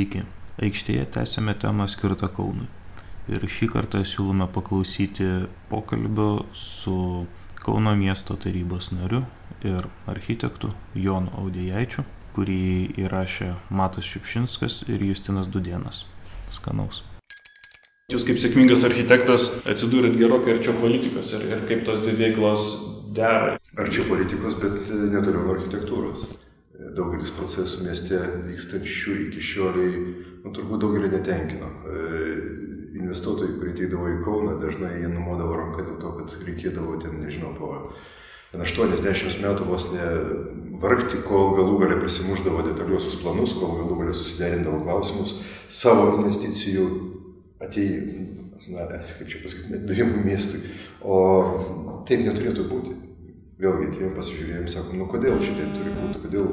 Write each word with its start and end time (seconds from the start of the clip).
Sveiki. 0.00 0.22
Aikštėje 0.64 1.02
tęsėme 1.12 1.52
temą 1.60 1.84
skirtą 1.84 2.30
Kaunui. 2.32 2.70
Ir 3.28 3.42
šį 3.44 3.66
kartą 3.68 4.00
siūlome 4.00 4.46
paklausyti 4.48 5.26
pokalbio 5.68 6.46
su 6.56 7.26
Kauno 7.60 7.92
miesto 8.00 8.38
tarybos 8.40 8.94
nariu 8.96 9.26
ir 9.60 9.90
architektu 10.08 10.72
Jonu 10.96 11.34
Audėjaičiu, 11.42 12.06
kurį 12.32 12.96
įrašė 13.04 13.50
Matas 13.68 14.08
Šipšinskas 14.08 14.86
ir 14.88 15.04
Justinas 15.04 15.52
Dudienas. 15.52 16.06
Skanaus. 16.48 17.04
Jūs 18.08 18.24
kaip 18.24 18.40
sėkmingas 18.40 18.88
architektas 18.88 19.50
atsidūrėt 19.68 20.16
gerokai 20.16 20.56
arčiau 20.56 20.80
politikos 20.80 21.36
ir, 21.36 21.44
ir 21.44 21.66
kaip 21.68 21.84
tos 21.84 22.00
dvi 22.00 22.16
veiklos 22.24 22.70
dera. 23.12 23.58
Arčiau 23.76 24.08
politikos, 24.08 24.56
bet 24.64 24.80
netoliau 24.88 25.44
nuo 25.44 25.58
architektūros 25.60 26.30
daugelis 26.96 27.32
procesų 27.36 27.84
mieste 27.86 28.18
vykstančių 28.46 29.16
iki 29.26 29.42
šioliai, 29.44 30.00
nu, 30.44 30.52
turbūt 30.56 30.82
daugelį 30.84 31.12
netenkino. 31.14 31.68
E, 31.68 32.06
investuotojai, 33.00 33.56
kurie 33.58 33.74
ateidavo 33.74 34.08
į 34.10 34.22
Kauną, 34.24 34.56
dažnai 34.62 34.96
jie 35.00 35.10
numodavo 35.10 35.58
ranką 35.58 35.84
dėl 35.86 35.98
to, 36.02 36.14
kad 36.18 36.48
reikėdavo 36.48 36.96
ten, 37.02 37.20
nežinau, 37.22 37.52
po 37.58 37.70
80 38.50 39.44
metų 39.44 39.66
vos 39.68 39.86
ne 39.92 40.06
vargti, 40.82 41.20
kol 41.22 41.52
galų 41.54 41.76
galę 41.84 42.00
prisimuždavo 42.00 42.64
detaliuosius 42.66 43.20
planus, 43.20 43.54
kol 43.54 43.76
galų 43.78 44.00
galę 44.00 44.14
susiderindavo 44.16 44.80
klausimus 44.82 45.36
savo 45.70 46.16
investicijų 46.16 46.88
atėjimui, 47.62 48.26
na, 48.74 48.88
kaip 48.90 49.30
čia 49.30 49.44
pasakyti, 49.44 49.84
davimui 49.86 50.24
miestui. 50.26 50.64
O 51.00 51.20
taip 52.08 52.26
neturėtų 52.26 52.66
būti. 52.72 52.96
Vėlgi, 53.60 53.90
atėjom 53.90 54.12
pasižiūrėjom, 54.16 54.68
sakom, 54.72 54.96
nu 54.96 55.06
kodėl 55.10 55.34
šitai 55.44 55.66
turi 55.74 55.90
būti, 55.92 56.20
kodėl, 56.22 56.44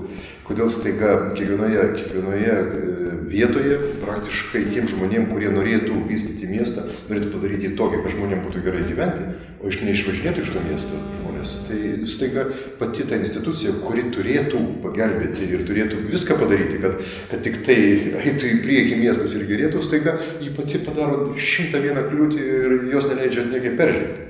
kodėl 0.43 0.67
staiga 0.67 1.11
kiekvienoje, 1.37 1.83
kiekvienoje 2.01 2.55
e, 2.57 3.11
vietoje 3.31 3.77
praktiškai 4.01 4.65
tiem 4.73 4.89
žmonėm, 4.91 5.29
kurie 5.29 5.47
norėtų 5.53 6.01
vystyti 6.09 6.49
miestą, 6.51 6.83
norėtų 7.07 7.29
padaryti 7.31 7.71
tokį, 7.79 8.01
kad 8.03 8.11
žmonėm 8.17 8.41
būtų 8.43 8.63
gerai 8.65 8.83
gyventi, 8.89 9.23
o 9.61 9.71
iš 9.71 9.79
neišvažinėtų 9.87 10.43
iš 10.43 10.51
to 10.51 10.63
miesto 10.65 10.99
žmonės. 11.21 11.53
Tai 11.69 11.79
staiga 12.11 12.43
pati 12.81 13.07
ta 13.07 13.21
institucija, 13.23 13.77
kuri 13.85 14.09
turėtų 14.11 14.65
pagelbėti 14.83 15.47
ir 15.47 15.63
turėtų 15.69 16.03
viską 16.11 16.35
padaryti, 16.41 16.81
kad, 16.83 16.99
kad 17.31 17.45
tik 17.47 17.61
tai 17.69 17.77
eitų 18.25 18.51
į 18.51 18.59
priekį 18.67 18.99
miestas 18.99 19.37
ir 19.39 19.47
gerėtų, 19.47 19.85
staiga 19.85 20.19
ji 20.43 20.51
pati 20.59 20.83
padaro 20.83 21.31
šimtą 21.39 21.79
vieną 21.87 22.03
kliūtį 22.11 22.51
ir 22.51 22.77
jos 22.97 23.07
neleidžia 23.13 23.47
niekai 23.47 23.77
peržengti. 23.79 24.27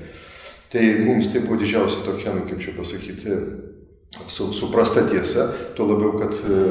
Tai 0.71 0.83
mums 0.99 1.31
tai 1.31 1.43
buvo 1.45 1.59
didžiausia 1.61 2.03
tokia, 2.03 2.33
nu, 2.35 2.43
kaip 2.49 2.59
čia 2.63 2.73
pasakyti, 2.75 3.35
su, 4.27 4.49
suprasta 4.53 5.05
tiesa, 5.07 5.47
tuo 5.77 5.87
labiau, 5.93 6.17
kad 6.19 6.35
e, 6.43 6.63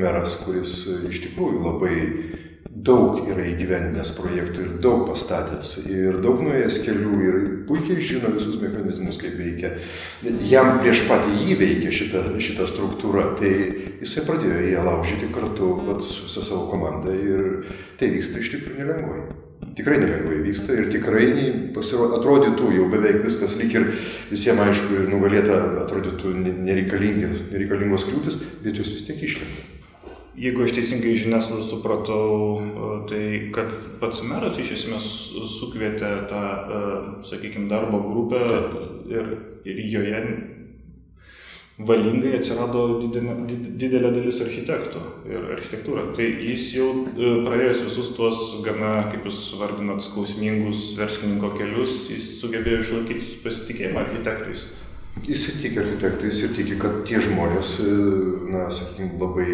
meras, 0.00 0.38
kuris 0.44 0.78
iš 1.10 1.20
tikrųjų 1.26 1.60
labai 1.66 1.96
daug 2.72 3.20
yra 3.28 3.44
įgyvendinęs 3.50 4.14
projektų 4.16 4.64
ir 4.64 4.70
daug 4.82 5.04
pastatęs 5.10 5.74
ir 5.84 6.16
daug 6.24 6.40
nuėjęs 6.42 6.78
kelių 6.86 7.18
ir 7.26 7.36
puikiai 7.68 8.00
žino 8.00 8.32
visus 8.32 8.56
mechanizmus, 8.62 9.20
kaip 9.20 9.36
veikia. 9.38 9.74
Jam 10.48 10.78
prieš 10.80 11.04
patį 11.10 11.36
jį 11.44 11.60
veikia 11.60 11.92
šita, 11.94 12.24
šita 12.42 12.66
struktūra, 12.70 13.28
tai 13.38 13.52
jisai 14.00 14.24
pradėjo 14.26 14.72
ją 14.72 14.88
laužyti 14.88 15.30
kartu 15.34 15.74
vat, 15.84 16.02
su 16.06 16.26
visą 16.26 16.48
savo 16.48 16.66
komandą 16.72 17.14
ir 17.14 17.72
tai 18.00 18.10
vyksta 18.16 18.40
iš 18.40 18.54
tikrųjų 18.56 18.80
nelengvai 18.80 19.41
tikrai 19.76 19.98
nelengvai 20.02 20.40
vyksta 20.46 20.76
ir 20.78 20.88
tikrai 20.92 21.26
pasirodo, 21.74 22.18
atrodytų 22.18 22.72
jau 22.76 22.88
beveik 22.92 23.22
viskas 23.26 23.56
lyg 23.60 23.76
ir 23.78 23.86
visiems 24.30 24.64
aišku 24.66 25.02
ir 25.02 25.12
nugalėta, 25.12 25.58
atrodytų 25.84 26.34
nereikalingos 26.40 28.08
kliūtis, 28.08 28.40
bet 28.64 28.80
jos 28.80 28.92
vis 28.94 29.06
tiek 29.08 29.22
išlieka. 29.28 29.80
Jeigu 30.42 30.64
aš 30.64 30.72
teisingai 30.72 31.12
žiniasklaidą 31.20 31.64
supratau, 31.66 33.04
tai 33.10 33.50
kad 33.52 33.68
pats 34.00 34.22
meras 34.24 34.56
iš 34.56 34.70
esmės 34.78 35.08
sukvietė 35.58 36.12
tą, 36.30 36.40
sakykime, 37.28 37.68
darbo 37.68 38.00
grupę 38.06 38.40
ir, 39.12 39.28
ir 39.68 39.82
joje 39.92 40.22
valingai 41.80 42.34
atsirado 42.36 42.82
didelė, 43.00 43.34
didelė 43.80 44.10
dalis 44.12 44.40
architektų 44.44 45.02
ir 45.30 45.46
architektūra. 45.56 46.04
Tai 46.16 46.26
jis 46.26 46.68
jau 46.76 46.90
e, 46.92 47.32
praėjęs 47.46 47.82
visus 47.86 48.12
tuos 48.16 48.42
gana, 48.66 49.08
kaip 49.12 49.26
jūs 49.28 49.40
vardinat, 49.60 50.04
skausmingus 50.04 50.92
verslininko 50.98 51.54
kelius, 51.56 52.06
jis 52.12 52.28
sugebėjo 52.42 52.84
išlaikyti 52.84 53.40
pasitikėjimą 53.46 54.04
architektais. 54.04 54.66
Jis 55.28 55.46
tiki 55.60 55.80
architektais 55.80 56.38
ir 56.44 56.54
tiki, 56.56 56.76
kad 56.80 57.02
tie 57.08 57.20
žmonės, 57.24 57.74
e, 57.84 57.96
na, 58.52 58.68
sakykime, 58.72 59.16
labai 59.20 59.48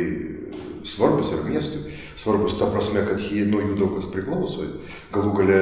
svarbus 0.88 1.32
ir 1.34 1.44
miestui. 1.46 1.94
Svarbus 2.18 2.56
ta 2.58 2.66
prasme, 2.66 3.04
kad 3.06 3.20
jie, 3.22 3.44
nuo 3.46 3.60
jų 3.62 3.76
daug 3.78 3.94
kas 3.98 4.08
priklauso. 4.10 4.66
Galų 5.14 5.34
gale 5.36 5.58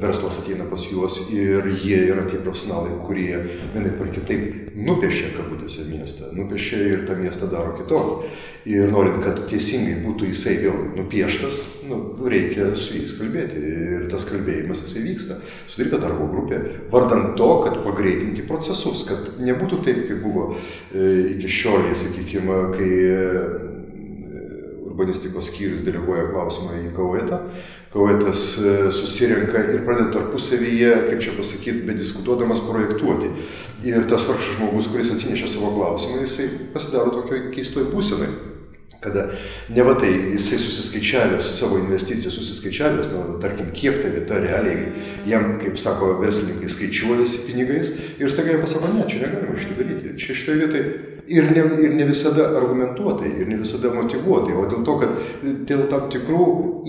verslas 0.00 0.38
ateina 0.40 0.64
pas 0.70 0.86
juos 0.88 1.20
ir 1.34 1.66
jie 1.74 1.98
yra 2.08 2.24
tie 2.28 2.40
profesionalai, 2.40 2.94
kurie 3.04 3.34
vienai 3.74 3.92
par 3.98 4.12
kitaip 4.14 4.70
nupiešia 4.80 5.34
kabutėse 5.34 5.84
miestą, 5.90 6.30
nupiešia 6.36 6.80
ir 6.94 7.04
tą 7.08 7.18
miestą 7.18 7.50
daro 7.50 7.74
kitokį. 7.78 8.30
Ir 8.70 8.90
norint, 8.92 9.22
kad 9.24 9.38
teisingai 9.48 9.98
būtų 10.04 10.30
jisai 10.30 10.58
vėl 10.60 10.76
nupieštas, 10.98 11.62
nu, 11.88 11.98
reikia 12.28 12.70
su 12.76 12.98
jais 12.98 13.14
kalbėti. 13.16 13.60
Ir 13.60 14.06
tas 14.12 14.26
kalbėjimas 14.28 14.82
jisai 14.84 15.04
vyksta. 15.04 15.38
Sudaryta 15.70 16.00
darbo 16.02 16.28
grupė, 16.30 16.60
vardant 16.92 17.34
to, 17.40 17.50
kad 17.64 17.80
pagreitinti 17.86 18.44
procesus, 18.48 19.04
kad 19.08 19.32
nebūtų 19.40 19.80
taip, 19.86 20.04
kaip 20.08 20.22
buvo 20.24 20.50
e, 20.52 21.34
iki 21.34 21.50
šioliai, 21.60 21.96
sakykime, 21.98 22.60
kai 22.76 22.92
urbanistikos 25.00 25.48
skyrius 25.48 25.84
deleguoja 25.84 26.28
klausimą 26.28 26.76
į 26.84 26.92
Kauetą. 26.96 27.40
Kauetas 27.90 28.42
e, 28.60 28.74
susirenka 28.94 29.62
ir 29.72 29.82
pradeda 29.86 30.12
tarpusavyje, 30.18 30.92
kaip 31.08 31.24
čia 31.24 31.34
pasakyti, 31.38 31.86
bediskutuodamas 31.88 32.60
projektuoti. 32.68 33.32
Ir 33.88 34.06
tas 34.10 34.28
vargšas 34.28 34.58
žmogus, 34.58 34.90
kuris 34.92 35.10
atsinešė 35.16 35.48
savo 35.56 35.72
klausimą, 35.78 36.20
jisai 36.26 36.50
pasidaro 36.74 37.16
tokio 37.16 37.48
keistoj 37.54 37.88
būsenai 37.90 38.30
kada 39.00 39.30
ne 39.72 39.82
va 39.82 39.94
tai 39.96 40.10
jisai 40.34 40.58
susiskaičiavęs 40.60 41.46
savo 41.56 41.78
investicijas, 41.80 42.34
susiskaičiavęs, 42.36 43.08
nu, 43.14 43.38
tarkim, 43.40 43.70
kiek 43.72 43.96
ta 44.02 44.10
vieta 44.12 44.36
realiai, 44.42 44.90
jam, 45.24 45.54
kaip 45.62 45.78
sako 45.80 46.18
verslininkai, 46.20 46.68
skaičiuojasi 46.68 47.46
pinigais 47.46 47.94
ir 48.20 48.28
staiga 48.28 48.58
jam 48.58 48.60
pasako, 48.66 48.92
ne, 48.92 49.06
čia 49.08 49.22
negalima 49.24 49.56
šitą 49.56 49.78
daryti. 49.78 50.12
Čia 50.20 50.36
šitoje 50.36 50.60
vietoje 50.60 51.09
ir 51.26 51.50
ne, 51.54 51.64
ir 51.84 51.94
ne 51.96 52.06
visada 52.08 52.46
argumentuotai, 52.58 53.30
ir 53.42 53.48
ne 53.48 53.58
visada 53.60 53.92
motivuotai, 53.94 54.54
o 54.56 54.66
dėl 54.70 54.84
to, 54.86 54.96
kad 55.02 55.44
dėl 55.68 55.84
tam 55.90 56.08
tikrų 56.12 56.46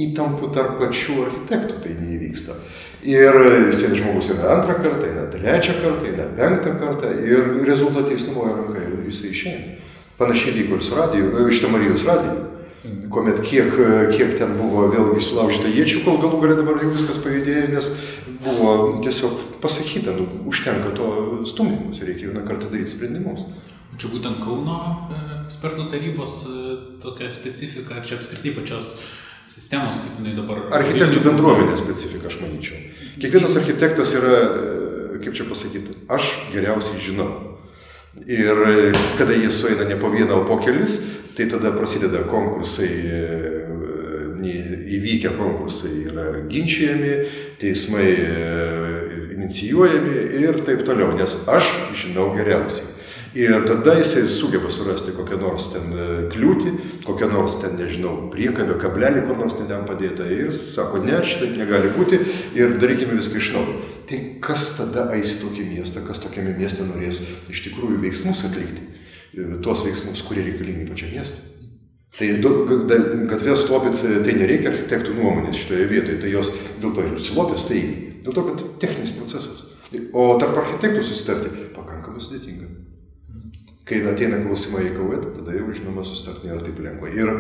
įtampų 0.08 0.52
tarp 0.56 0.78
pačių 0.82 1.18
architektų 1.26 1.82
tai 1.84 1.96
neįvyksta. 2.00 2.58
Ir 3.02 3.38
sėdi 3.74 4.02
žmogus 4.02 4.30
eina 4.34 4.52
antrą 4.58 4.78
kartą, 4.78 5.10
eina 5.10 5.26
trečią 5.34 5.80
kartą, 5.82 6.08
eina 6.12 6.30
penktą 6.38 6.76
kartą 6.78 7.14
ir 7.26 7.54
rezultatai 7.68 8.18
jis 8.18 8.28
numoja 8.30 8.56
ranką 8.60 8.84
ir 8.86 8.98
jisai 9.10 9.34
išeina. 9.34 9.78
Panašiai 10.22 10.54
vyko 10.60 10.78
ir 10.78 10.86
su 10.86 10.98
radiju, 10.98 11.32
e, 11.34 11.48
iš 11.50 11.64
Tamarijos 11.64 12.06
radiju, 12.06 12.36
kuomet 13.14 13.42
kiek, 13.46 13.74
kiek 14.14 14.36
ten 14.38 14.54
buvo 14.58 14.88
vėlgi 14.92 15.22
sulaužyta 15.22 15.70
iečių, 15.70 16.04
kol 16.06 16.20
galų 16.22 16.42
galę 16.44 16.58
dabar 16.62 16.80
jau 16.82 16.92
viskas 16.94 17.20
pajudėjo, 17.22 17.68
nes 17.74 17.90
buvo 18.42 19.02
tiesiog 19.06 19.60
pasakyta, 19.62 20.14
nu, 20.18 20.28
užtenka 20.50 20.94
to 20.98 21.10
stumdymus, 21.50 22.02
reikia 22.06 22.32
vieną 22.32 22.46
kartą 22.48 22.72
daryti 22.72 22.96
sprendimus. 22.96 23.46
Čia 24.00 24.12
būtent 24.12 24.40
Kauno 24.44 24.78
e, 25.12 25.22
ekspertų 25.46 25.88
tarybos 25.92 26.36
e, 26.48 26.76
tokia 27.04 27.32
specifika, 27.34 28.00
ar 28.00 28.08
čia 28.08 28.18
apskritai 28.20 28.54
pačios 28.56 28.96
sistemos, 29.52 30.00
kaip 30.00 30.20
jinai 30.22 30.36
dabar. 30.38 30.66
Architektų 30.78 31.24
bendruomenės 31.26 31.82
specifika, 31.84 32.30
aš 32.32 32.40
manyčiau. 32.44 32.80
Kiekvienas 33.20 33.58
architektas 33.60 34.14
yra, 34.16 34.36
kaip 35.24 35.36
čia 35.36 35.48
pasakyti, 35.50 35.98
aš 36.12 36.30
geriausiai 36.54 37.02
žinau. 37.04 37.32
Ir 38.28 38.58
kada 39.20 39.36
jie 39.36 39.52
sueina 39.56 39.88
ne 39.88 39.96
po 40.00 40.12
vieną, 40.12 40.42
o 40.42 40.48
po 40.48 40.58
kelis, 40.64 40.98
tai 41.36 41.48
tada 41.52 41.72
prasideda 41.76 42.24
konkursai, 42.28 42.88
e, 42.88 43.52
įvykę 44.92 45.36
konkursai 45.38 46.08
yra 46.10 46.26
ginčiami, 46.50 47.14
teismai 47.62 48.08
e, 48.08 48.40
inicijuojami 49.38 50.16
ir 50.42 50.60
taip 50.66 50.84
toliau, 50.88 51.14
nes 51.18 51.38
aš 51.50 51.70
žinau 52.04 52.32
geriausiai. 52.36 53.01
Ir 53.34 53.64
tada 53.64 53.94
jisai 53.96 54.26
sugeba 54.28 54.70
surasti 54.70 55.14
kokią 55.16 55.38
nors 55.40 55.70
ten 55.72 55.94
e, 55.96 56.08
kliūtį, 56.34 56.72
kokią 57.08 57.30
nors 57.32 57.54
ten, 57.62 57.78
nežinau, 57.80 58.28
priekabę, 58.34 58.76
kablelį, 58.82 59.22
kur 59.28 59.40
nors 59.40 59.56
ten 59.56 59.86
padėta 59.88 60.28
ir 60.28 60.52
sako, 60.52 61.00
ne, 61.06 61.22
šitaip 61.24 61.56
negali 61.56 61.94
būti 61.96 62.20
ir 62.60 62.76
darykime 62.82 63.16
viską 63.16 63.40
iš 63.40 63.54
naujo. 63.56 63.78
Tai 64.10 64.20
kas 64.44 64.66
tada 64.76 65.08
eis 65.16 65.38
į 65.38 65.40
tokį 65.46 65.70
miestą, 65.70 66.04
kas 66.04 66.20
tokiame 66.20 66.58
mieste 66.58 66.84
norės 66.84 67.22
iš 67.48 67.64
tikrųjų 67.70 68.02
veiksmus 68.04 68.44
atlikti, 68.50 68.84
e, 69.32 69.48
tuos 69.64 69.86
veiksmus, 69.88 70.26
kurie 70.28 70.44
reikalingi 70.50 70.90
pačiam 70.92 71.16
miestui. 71.16 71.48
Tai 72.20 72.28
gatvės 73.32 73.64
slopit, 73.64 74.04
e, 74.04 74.20
tai 74.28 74.36
nereikia 74.36 74.74
architektų 74.74 75.16
nuomonės 75.16 75.64
šitoje 75.64 75.88
vietoje, 75.88 76.20
tai 76.20 76.36
jos 76.36 76.52
dėl 76.84 76.92
to 76.92 77.08
ir 77.08 77.16
slopės 77.16 77.64
staigiai. 77.64 78.20
Dėl 78.28 78.36
to, 78.36 78.44
kad 78.52 78.68
techninis 78.84 79.16
procesas. 79.16 79.70
O 80.12 80.34
tarp 80.36 80.60
architektų 80.60 81.00
susitarti 81.00 81.72
pakankamai 81.72 82.20
sudėtinga. 82.20 82.81
Kai 83.88 84.04
ateina 84.06 84.38
klausimai 84.44 84.86
į 84.92 84.96
kauetą, 84.96 85.32
tada 85.40 85.56
jau 85.58 85.72
žinoma 85.74 86.04
sustarti 86.06 86.48
nėra 86.48 86.62
taip 86.62 86.78
lengva. 86.84 87.10
Ir 87.10 87.32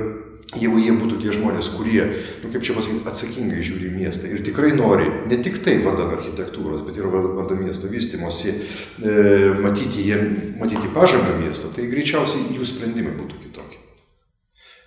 jeigu 0.57 0.81
jie 0.81 0.95
būtų 0.97 1.19
tie 1.21 1.35
žmonės, 1.35 1.69
kurie, 1.75 2.01
nu, 2.41 2.49
kaip 2.51 2.65
čia 2.65 2.75
pasakyti, 2.75 3.05
atsakingai 3.07 3.61
žiūri 3.63 3.87
į 3.87 3.93
miestą 3.99 4.31
ir 4.31 4.41
tikrai 4.45 4.73
nori 4.75 5.05
ne 5.29 5.37
tik 5.43 5.61
tai 5.63 5.77
vardan 5.85 6.15
architektūros, 6.17 6.81
bet 6.87 6.97
ir 6.97 7.07
vardan 7.11 7.61
miesto 7.61 7.91
vystimosi, 7.91 8.57
e, 8.57 9.13
matyti, 9.61 10.07
jiem, 10.09 10.27
matyti 10.59 10.91
pažangą 10.95 11.37
miesto, 11.39 11.71
tai 11.75 11.87
greičiausiai 11.93 12.57
jų 12.57 12.67
sprendimai 12.67 13.13
būtų 13.21 13.39
kitokie. 13.45 13.79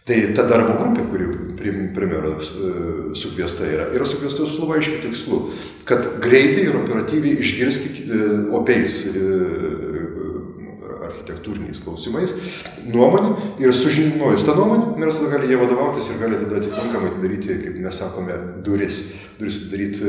Tai 0.05 0.19
ta 0.37 0.43
darbo 0.45 0.75
grupė, 0.77 1.07
kuri 1.09 1.27
premjero 1.97 2.35
e, 2.37 2.73
sukviesta 3.17 3.65
yra, 3.65 3.87
yra 3.97 4.05
sukviesta 4.05 4.45
su 4.45 4.61
labai 4.61 4.83
aiškiu 4.83 4.99
tikslu, 5.07 5.39
kad 5.89 6.19
greitai 6.21 6.67
ir 6.67 6.77
operatyviai 6.77 7.39
išgirsti 7.41 7.93
e, 8.05 8.19
opiais 8.53 8.99
e, 9.09 9.23
architektūriniais 11.25 11.81
klausimais 11.85 12.35
nuomonę 12.85 13.35
ir 13.59 13.73
sužinojus 13.73 14.45
tą 14.45 14.55
nuomonę, 14.57 14.97
mes 15.01 15.19
tada 15.19 15.39
gali 15.39 15.49
jie 15.49 15.59
vadovautis 15.59 16.11
ir 16.11 16.21
gali 16.21 16.37
tada 16.37 16.61
atitinkamai 16.61 17.11
daryti, 17.23 17.59
kaip 17.63 17.79
mes 17.81 17.99
sakome, 17.99 18.39
duris. 18.65 19.03
Duris 19.39 19.61
daryti 19.71 20.05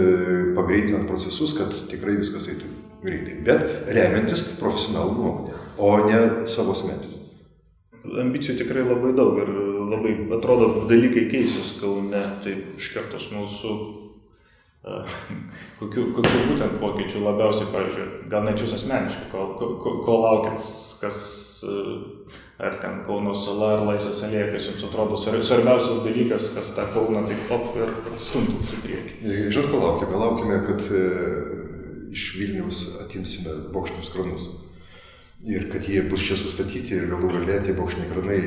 pagreitinant 0.56 1.07
procesus, 1.07 1.56
kad 1.57 1.73
tikrai 1.89 2.17
viskas 2.19 2.50
eitų 2.51 2.69
greitai. 3.03 3.39
Bet 3.45 3.91
remiantis 3.95 4.44
profesionalų 4.59 5.17
nuomonę, 5.17 5.59
o 5.77 5.91
ne 6.06 6.47
savo 6.47 6.75
asmeninių. 6.75 7.13
Ambicijų 8.21 8.59
tikrai 8.59 8.83
labai 8.85 9.15
daug 9.17 9.38
ir 9.41 9.50
labai 9.89 10.13
atrodo 10.38 10.85
dalykai 10.89 11.25
keisis 11.31 11.73
Kaune, 11.79 12.21
taip 12.44 12.75
iš 12.77 12.91
karto 12.94 13.19
smalsu 13.21 14.05
Kokių, 14.86 16.10
kokių 16.14 16.42
būtent 16.52 16.76
pokyčių 16.78 17.24
labiausiai, 17.24 17.72
pavyzdžiui, 17.74 18.04
gal 18.30 18.44
net 18.46 18.60
jūs 18.62 18.76
asmeniškai, 18.78 19.32
ko, 19.32 19.48
ko, 19.58 19.94
ko 20.06 20.18
laukit, 20.22 20.62
kas, 21.02 21.18
ar 22.62 22.78
ten 22.84 23.00
Kauno 23.08 23.34
sala, 23.34 23.72
ar 23.80 23.86
Laisvės 23.88 24.22
alėja, 24.28 24.52
kas 24.54 24.70
jums 24.70 24.86
atrodo 24.86 25.18
svarbiausias 25.18 26.04
dalykas, 26.06 26.52
kas 26.54 26.70
tą 26.78 26.86
Kauną 26.94 27.26
taip 27.26 27.50
top 27.50 27.74
ir 27.82 27.96
stumtins 28.22 28.76
į 28.78 28.84
priekį. 28.86 29.18
Žinot, 29.50 29.72
ko 29.74 29.82
laukime? 29.82 30.22
Laukime, 30.22 30.62
kad 30.70 30.86
e, 30.94 31.04
iš 32.14 32.30
Vilnius 32.38 32.86
atimsime 33.02 33.58
bokštinius 33.74 34.14
kranus. 34.14 34.50
Ir 35.50 35.66
kad 35.74 35.90
jie 35.90 36.06
bus 36.10 36.22
čia 36.26 36.38
sustatyti 36.38 36.94
ir 36.96 37.10
galų 37.10 37.34
galę 37.34 37.58
tie 37.66 37.74
bokštiniai 37.78 38.14
kranai 38.14 38.40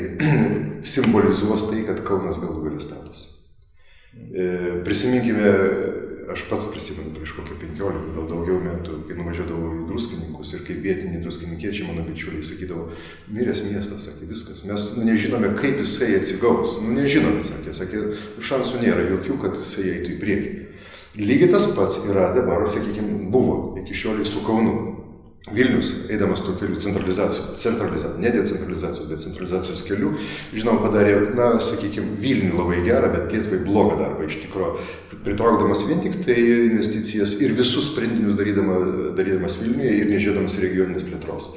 simbolizuos 0.94 1.66
tai, 1.66 1.82
kad 1.90 2.06
Kaunas 2.06 2.38
galų 2.38 2.68
galę 2.70 2.82
statosi. 2.82 3.34
E, 4.14 4.46
prisiminkime 4.86 5.50
aš 6.32 6.44
pats 6.50 6.66
prisimenu 6.68 7.14
prieš 7.16 7.32
kokį 7.38 7.56
15, 7.62 8.10
gal 8.16 8.26
daugiau 8.28 8.58
metų, 8.62 9.00
kai 9.08 9.16
nuvažiuodavau 9.18 9.70
į 9.78 9.86
druskininkus 9.88 10.52
ir 10.56 10.64
kaip 10.66 10.82
vietiniai 10.84 11.22
druskininkiečiai, 11.24 11.88
mano 11.88 12.04
bičiuliai, 12.06 12.44
sakydavo, 12.44 12.88
miręs 13.32 13.62
miestas, 13.64 14.08
sakė, 14.08 14.28
viskas, 14.28 14.62
mes 14.68 14.86
nu, 14.96 15.06
nežinome, 15.08 15.54
kaip 15.58 15.80
jisai 15.82 16.12
atsigaus, 16.18 16.76
nu 16.84 16.92
nežinome, 16.98 17.44
sakė, 17.48 17.74
sakė, 17.80 18.04
šansų 18.50 18.82
nėra 18.84 19.08
jokių, 19.14 19.40
kad 19.44 19.56
jisai 19.56 19.88
eitų 19.94 20.14
į 20.14 20.20
priekį. 20.22 20.54
Lygiai 21.18 21.50
tas 21.50 21.66
pats 21.74 22.02
yra 22.06 22.28
dabar, 22.36 22.68
sakykime, 22.70 23.24
buvo 23.32 23.78
iki 23.80 23.96
šioliai 23.96 24.28
su 24.28 24.44
Kaunu. 24.46 24.76
Vilnius, 25.52 25.92
eidamas 26.10 26.42
tuo 26.44 26.54
keliu 26.58 26.76
centralizacijos, 26.76 27.56
centralizacijos, 27.62 28.18
ne 28.20 28.30
decentralizacijos, 28.34 29.06
bet 29.08 29.22
centralizacijos 29.22 29.82
keliu, 29.86 30.10
žinoma, 30.52 30.82
padarė, 30.84 31.14
na, 31.38 31.50
sakykime, 31.64 32.18
Vilniui 32.20 32.58
labai 32.58 32.82
gerą, 32.84 33.08
bet 33.14 33.32
Lietuvai 33.32 33.60
blogą 33.64 33.96
darbą 34.00 34.26
iš 34.26 34.40
tikrųjų, 34.42 34.84
pritraukdamas 35.24 35.86
vien 35.88 36.02
tik 36.04 36.18
tai 36.26 36.36
investicijas 36.42 37.38
ir 37.40 37.56
visus 37.56 37.88
sprendinius 37.92 38.36
darydama, 38.36 38.76
darydamas 39.16 39.56
Vilniuje 39.62 39.96
ir 40.02 40.12
nežiūrėdamas 40.12 40.58
regioninės 40.60 41.08
plėtros. 41.08 41.50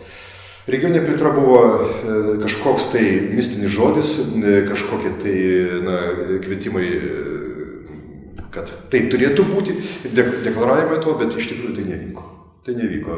Regioninė 0.72 1.04
plėtra 1.04 1.34
buvo 1.36 1.60
e, 1.66 2.18
kažkoks 2.46 2.92
tai 2.94 3.06
mistinis 3.34 3.74
žodis, 3.74 4.16
e, 4.22 4.58
kažkokie 4.70 5.16
tai 5.20 5.38
na, 5.84 6.00
kvietimai, 6.46 6.86
e, 6.86 8.48
kad 8.54 8.72
tai 8.94 9.08
turėtų 9.12 9.50
būti, 9.52 9.80
deklaravimai 10.14 11.02
to, 11.02 11.18
bet 11.20 11.34
iš 11.34 11.50
tikrųjų 11.52 11.80
tai 11.80 11.88
nevyko. 11.90 12.28
Tai 12.62 12.78
nevyko 12.78 13.18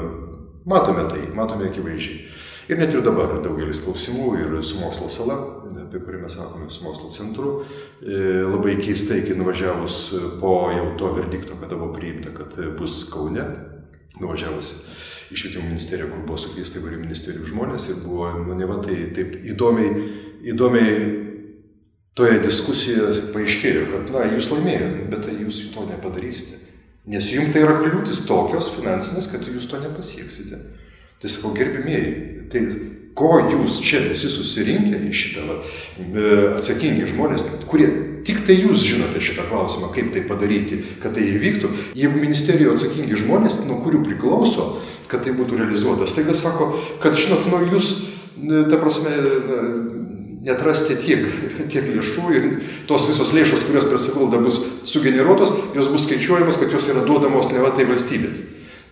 Matome 0.65 1.03
tai, 1.11 1.27
matome 1.35 1.67
akivaizdžiai. 1.67 2.23
Ir 2.71 2.79
net 2.79 2.93
ir 2.95 3.03
dabar 3.03 3.33
daugelis 3.43 3.81
klausimų 3.83 4.27
ir 4.39 4.53
su 4.63 4.77
mokslo 4.79 5.09
sala, 5.11 5.35
apie 5.81 5.99
kurį 5.99 6.21
mes 6.21 6.37
sakome, 6.37 6.69
su 6.71 6.85
mokslo 6.85 7.09
centru, 7.11 7.57
e, 7.99 8.15
labai 8.47 8.77
keistai, 8.79 9.19
kai 9.25 9.35
nuvažiavus 9.35 9.97
po 10.39 10.53
jau 10.71 10.93
to 10.99 11.11
verdikto, 11.17 11.57
kada 11.59 11.75
buvo 11.75 11.91
priimta, 11.97 12.31
kad 12.31 12.55
bus 12.79 13.01
Kaune, 13.11 13.43
nuvažiavusi 14.21 14.79
į 15.33 15.41
švietimo 15.41 15.67
ministeriją, 15.67 16.07
kur 16.13 16.23
buvo 16.23 16.39
sukviesti 16.39 16.79
įvairių 16.79 17.01
ministerijų 17.03 17.51
žmonės 17.51 17.89
ir 17.89 17.99
buvo, 18.05 18.29
nu 18.45 18.55
ne 18.55 18.69
va, 18.69 18.79
tai 18.85 19.09
taip 19.17 19.35
įdomiai, 19.43 20.07
įdomiai 20.53 20.97
toje 22.15 22.39
diskusijoje 22.45 23.27
paaiškėjo, 23.35 23.87
kad, 23.91 24.11
na, 24.13 24.27
jūs 24.31 24.51
laimėjote, 24.53 25.07
bet 25.11 25.27
tai 25.27 25.39
jūs 25.41 25.65
to 25.75 25.83
nepadarysite. 25.89 26.61
Nes 27.09 27.27
jums 27.33 27.51
tai 27.51 27.65
yra 27.65 27.75
kliūtis 27.81 28.23
tokios 28.27 28.69
finansinės, 28.77 29.27
kad 29.31 29.43
jūs 29.49 29.67
to 29.67 29.79
nepasieksite. 29.81 30.59
Tai 31.19 31.31
sakau, 31.31 31.51
gerbimieji, 31.55 32.13
tai 32.51 32.61
ko 33.17 33.35
jūs 33.51 33.81
čia 33.83 34.01
visi 34.07 34.29
susirinkę 34.31 35.01
į 35.07 35.11
šitą 35.13 35.43
va, 35.47 35.59
e, 35.99 36.23
atsakingi 36.55 37.09
žmonės, 37.11 37.45
kurie 37.69 37.89
tik 38.25 38.41
tai 38.47 38.57
jūs 38.57 38.85
žinote 38.87 39.21
šitą 39.21 39.45
klausimą, 39.49 39.91
kaip 39.93 40.13
tai 40.15 40.23
padaryti, 40.27 40.79
kad 41.03 41.15
tai 41.17 41.27
įvyktų, 41.35 41.71
jeigu 41.99 42.23
ministerijoje 42.23 42.77
atsakingi 42.77 43.19
žmonės, 43.19 43.59
nuo 43.67 43.81
kurių 43.83 44.03
priklauso, 44.07 44.69
kad 45.11 45.25
tai 45.27 45.35
būtų 45.37 45.59
realizuotas, 45.59 46.15
taigi 46.15 46.35
sako, 46.39 46.71
kad 47.03 47.19
žinot, 47.19 47.45
nu 47.51 47.61
jūs, 47.75 47.93
ta 48.71 48.79
prasme, 48.79 49.13
netrasti 50.43 50.97
tiek, 50.99 51.23
tiek 51.71 51.87
lėšų 51.95 52.25
ir 52.35 52.49
tos 52.89 53.07
visos 53.07 53.31
lėšos, 53.35 53.63
kurios 53.67 53.87
sekundę 54.03 54.41
bus 54.43 54.59
sugeneruotos, 54.87 55.53
jos 55.77 55.91
bus 55.91 56.03
skaičiuojamos, 56.07 56.59
kad 56.59 56.73
jos 56.73 56.89
yra 56.91 57.05
duodamos 57.07 57.51
ne 57.53 57.63
va 57.63 57.71
tai 57.75 57.87
valstybės. 57.89 58.43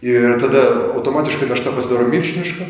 Ir 0.02 0.40
tada 0.42 0.64
automatiškai 0.96 1.50
našta 1.50 1.76
pasidaro 1.76 2.08
milžiniška. 2.10 2.70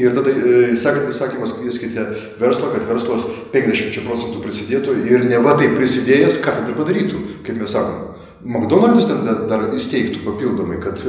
Ir 0.00 0.14
tada 0.16 0.32
e, 0.32 0.76
sekantis 0.80 1.18
sakymas, 1.20 1.52
kvieskite 1.58 2.06
verslą, 2.40 2.70
kad 2.72 2.86
verslas 2.88 3.26
50 3.52 4.00
procentų 4.06 4.40
prisidėtų 4.40 4.94
ir 5.10 5.26
ne 5.28 5.42
va 5.44 5.58
tai 5.60 5.68
prisidėjęs, 5.74 6.38
ką 6.40 6.54
tada 6.62 6.72
padarytų, 6.78 7.20
kaip 7.44 7.58
mes 7.60 7.74
sakome. 7.76 8.13
McDonald's 8.44 9.06
ten 9.08 9.22
dar, 9.24 9.38
dar 9.48 9.62
įsteigtų 9.72 10.20
papildomai, 10.20 10.76
kad, 10.82 11.00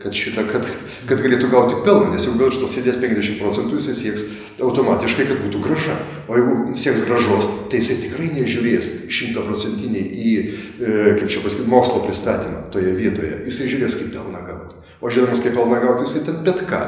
kad, 0.00 0.14
šitą, 0.16 0.46
kad, 0.48 0.64
kad 1.08 1.20
galėtų 1.20 1.50
gauti 1.52 1.76
pelną, 1.84 2.08
nes 2.14 2.24
jeigu 2.24 2.40
verslas 2.40 2.72
sėdės 2.72 2.96
50 3.02 3.36
procentų, 3.36 3.76
jisai 3.76 3.96
sieks 3.98 4.24
automatiškai, 4.64 5.26
kad 5.28 5.42
būtų 5.44 5.60
graža. 5.60 5.98
O 6.24 6.38
jeigu 6.38 6.78
sieks 6.80 7.04
gražos, 7.04 7.50
tai 7.68 7.82
jisai 7.82 7.98
tikrai 8.06 8.30
nežiūrės 8.32 8.88
šimtaprocentiniai 9.12 10.06
į, 10.08 10.32
e, 10.40 10.94
kaip 11.20 11.28
čia 11.28 11.44
pasakyti, 11.44 11.68
mokslo 11.68 12.00
pristatymą 12.06 12.64
toje 12.72 12.94
vietoje. 12.96 13.42
Jisai 13.50 13.68
žiūrės, 13.74 13.98
kaip 14.00 14.14
pelną 14.16 14.40
gauti. 14.48 14.80
O 15.04 15.12
žinodamas, 15.12 15.44
kaip 15.44 15.58
pelną 15.60 15.82
gauti, 15.84 16.08
jisai 16.08 16.24
ten 16.30 16.40
bet 16.48 16.64
ką. 16.70 16.80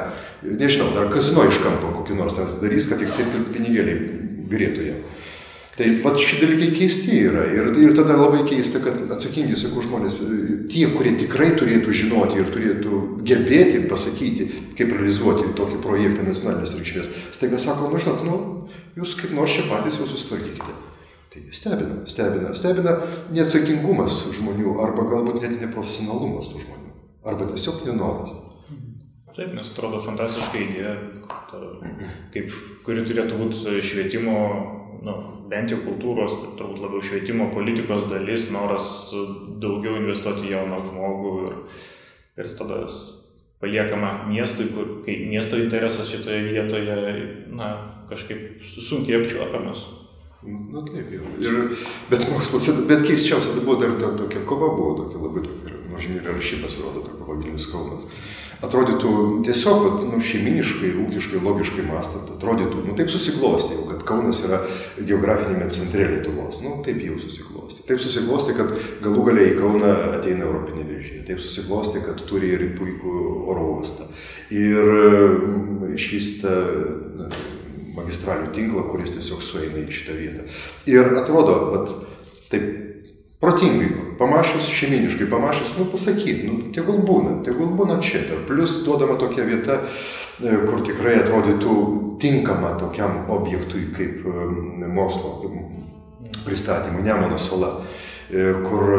Nežinau, 0.49 0.89
dar 0.97 1.13
kazino 1.13 1.45
iš 1.51 1.61
kampo 1.61 1.93
kokį 1.99 2.17
nors 2.17 2.41
darys, 2.65 2.89
kad 2.89 3.05
tik 3.05 3.13
taip 3.19 3.37
pinigėliai 3.53 4.01
birėtų 4.49 4.89
jam. 4.89 5.05
Tai 5.73 5.87
vat 6.05 6.19
šitie 6.21 6.45
dalykai 6.45 6.67
keisti 6.77 7.15
yra 7.31 7.47
ir, 7.49 7.71
ir 7.81 7.95
tada 7.97 8.19
labai 8.19 8.43
keista, 8.45 8.81
kad 8.85 8.99
atsakingi, 9.15 9.57
sakau, 9.57 9.81
žmonės, 9.81 10.19
tie, 10.69 10.83
kurie 10.93 11.15
tikrai 11.17 11.55
turėtų 11.57 11.95
žinoti 11.97 12.43
ir 12.43 12.51
turėtų 12.53 12.99
gebėti 13.25 13.81
pasakyti, 13.89 14.51
kaip 14.77 14.93
realizuoti 14.93 15.49
tokį 15.57 15.79
projektą 15.81 16.27
nacionalinės 16.27 16.77
reikšmės, 16.77 17.09
staiga 17.33 17.61
sako, 17.63 17.89
nu 17.89 18.01
žinot, 18.05 18.21
nu, 18.27 18.37
jūs 19.01 19.15
kaip 19.17 19.33
nors 19.39 19.55
čia 19.57 19.65
patys 19.71 19.97
jau 19.97 20.11
susitvarkykite. 20.11 20.77
Tai 21.33 21.41
stebina, 21.57 22.03
stebina, 22.05 22.53
stebina 22.53 22.95
neatsakingumas 23.33 24.19
žmonių 24.37 24.77
arba 24.85 25.07
galbūt 25.09 25.41
net 25.41 25.57
neprofesionalumas 25.57 26.53
tų 26.53 26.67
žmonių, 26.67 26.93
arba 27.33 27.49
tiesiog 27.49 27.87
nenoras. 27.89 28.37
Taip, 29.33 29.55
nes 29.57 29.73
atrodo 29.73 30.03
fantastiška 30.05 30.61
idėja, 30.61 30.93
kaip, 32.37 32.53
kuri 32.85 33.09
turėtų 33.09 33.41
būti 33.41 33.81
švietimo 33.81 34.37
nu, 35.03 35.15
bent 35.53 35.73
jau 35.73 35.81
kultūros, 35.85 36.39
turbūt 36.59 36.81
labiau 36.83 37.05
švietimo 37.05 37.51
politikos 37.53 38.09
dalis, 38.11 38.49
noras 38.55 38.87
daugiau 39.63 39.99
investuoti 40.01 40.53
jauną 40.53 40.81
žmogų 40.89 41.35
ir, 41.47 41.59
ir 42.41 42.55
tada 42.59 42.85
paliekama 43.63 44.13
miestui, 44.31 44.71
kur, 44.75 44.99
kai 45.07 45.21
miesto 45.29 45.61
interesas 45.61 46.09
šitoje 46.11 46.41
vietoje, 46.49 46.97
na, 47.55 47.75
kažkaip 48.11 48.65
sunkiai 48.67 49.21
apčiuopiamas. 49.21 49.85
Na 50.43 50.83
taip, 50.83 51.13
jau. 51.15 51.29
Ir, 51.39 51.77
bet 52.11 52.25
mokslo, 52.27 52.59
bet 52.89 53.05
keisčiausia, 53.07 53.55
tai 53.55 53.63
buvo 53.63 53.79
dar 53.79 53.95
ta, 54.01 54.11
tokia 54.19 54.43
kova, 54.49 54.73
buvo 54.75 54.97
tokia 55.05 55.23
labai 55.23 55.45
tokia, 55.47 55.72
nuožmi 55.93 56.19
ir 56.21 56.33
arši 56.35 56.63
pasirodo 56.65 57.05
ta 57.07 57.15
kova 57.19 57.39
Vilnius 57.39 57.69
Kaunas 57.71 58.09
atrodytų 58.63 59.13
tiesiog, 59.47 59.81
vat, 59.83 60.03
nu, 60.07 60.19
šeiminiškai, 60.23 60.93
ūkiškai, 61.03 61.41
logiškai 61.43 61.85
mąstant, 61.87 62.31
atrodytų, 62.37 62.85
nu, 62.87 62.95
taip 62.99 63.11
susiklosti 63.11 63.75
jau, 63.75 63.87
kad 63.89 64.05
Kaunas 64.07 64.43
yra 64.47 64.61
geografinėme 64.99 65.67
centre 65.75 66.07
Lietuvos. 66.13 66.61
Nu, 66.63 66.77
taip 66.87 67.01
jau 67.03 67.19
susiklosti. 67.23 67.83
Taip 67.89 68.03
susiklosti, 68.05 68.55
kad 68.59 68.71
galų 69.03 69.27
galiai 69.31 69.55
į 69.55 69.57
Kauną 69.59 69.91
ateina 70.19 70.47
Europinė 70.47 70.87
vežė. 70.93 71.25
Taip 71.27 71.43
susiklosti, 71.43 72.05
kad 72.07 72.23
turi 72.29 72.53
ir 72.55 72.69
puikų 72.79 73.17
oro 73.51 73.67
uostą. 73.75 74.07
Ir 74.55 74.79
mm, 74.79 75.91
išvysta 75.99 76.55
magistralių 77.97 78.55
tinklą, 78.55 78.87
kuris 78.89 79.17
tiesiog 79.17 79.43
sueina 79.45 79.83
į 79.83 79.91
šitą 79.91 80.17
vietą. 80.17 80.47
Ir 80.89 81.13
atrodo, 81.19 81.59
vat, 81.75 81.93
taip 82.53 82.92
protingai, 83.43 83.89
pamašius 84.19 84.69
šeiminiškai, 84.71 85.27
pamašius, 85.31 85.73
nu 85.79 85.89
pasakyt, 85.91 86.45
nu 86.47 86.71
tegul 86.75 87.01
būna, 87.03 87.41
tegul 87.43 87.73
būna 87.75 87.99
čia. 88.03 88.23
Ir 88.31 88.45
plus 88.47 88.77
duodama 88.87 89.17
tokia 89.19 89.43
vieta, 89.49 89.81
e, 90.39 90.61
kur 90.63 90.85
tikrai 90.87 91.17
atrodytų 91.25 91.75
tinkama 92.23 92.77
tokiam 92.79 93.25
objektui 93.35 93.89
kaip 93.97 94.23
e, 94.23 94.47
mokslo 94.87 95.51
pristatymui, 96.47 97.03
Nemono 97.03 97.39
sala, 97.39 97.75
e, 98.31 98.53
kur 98.63 98.95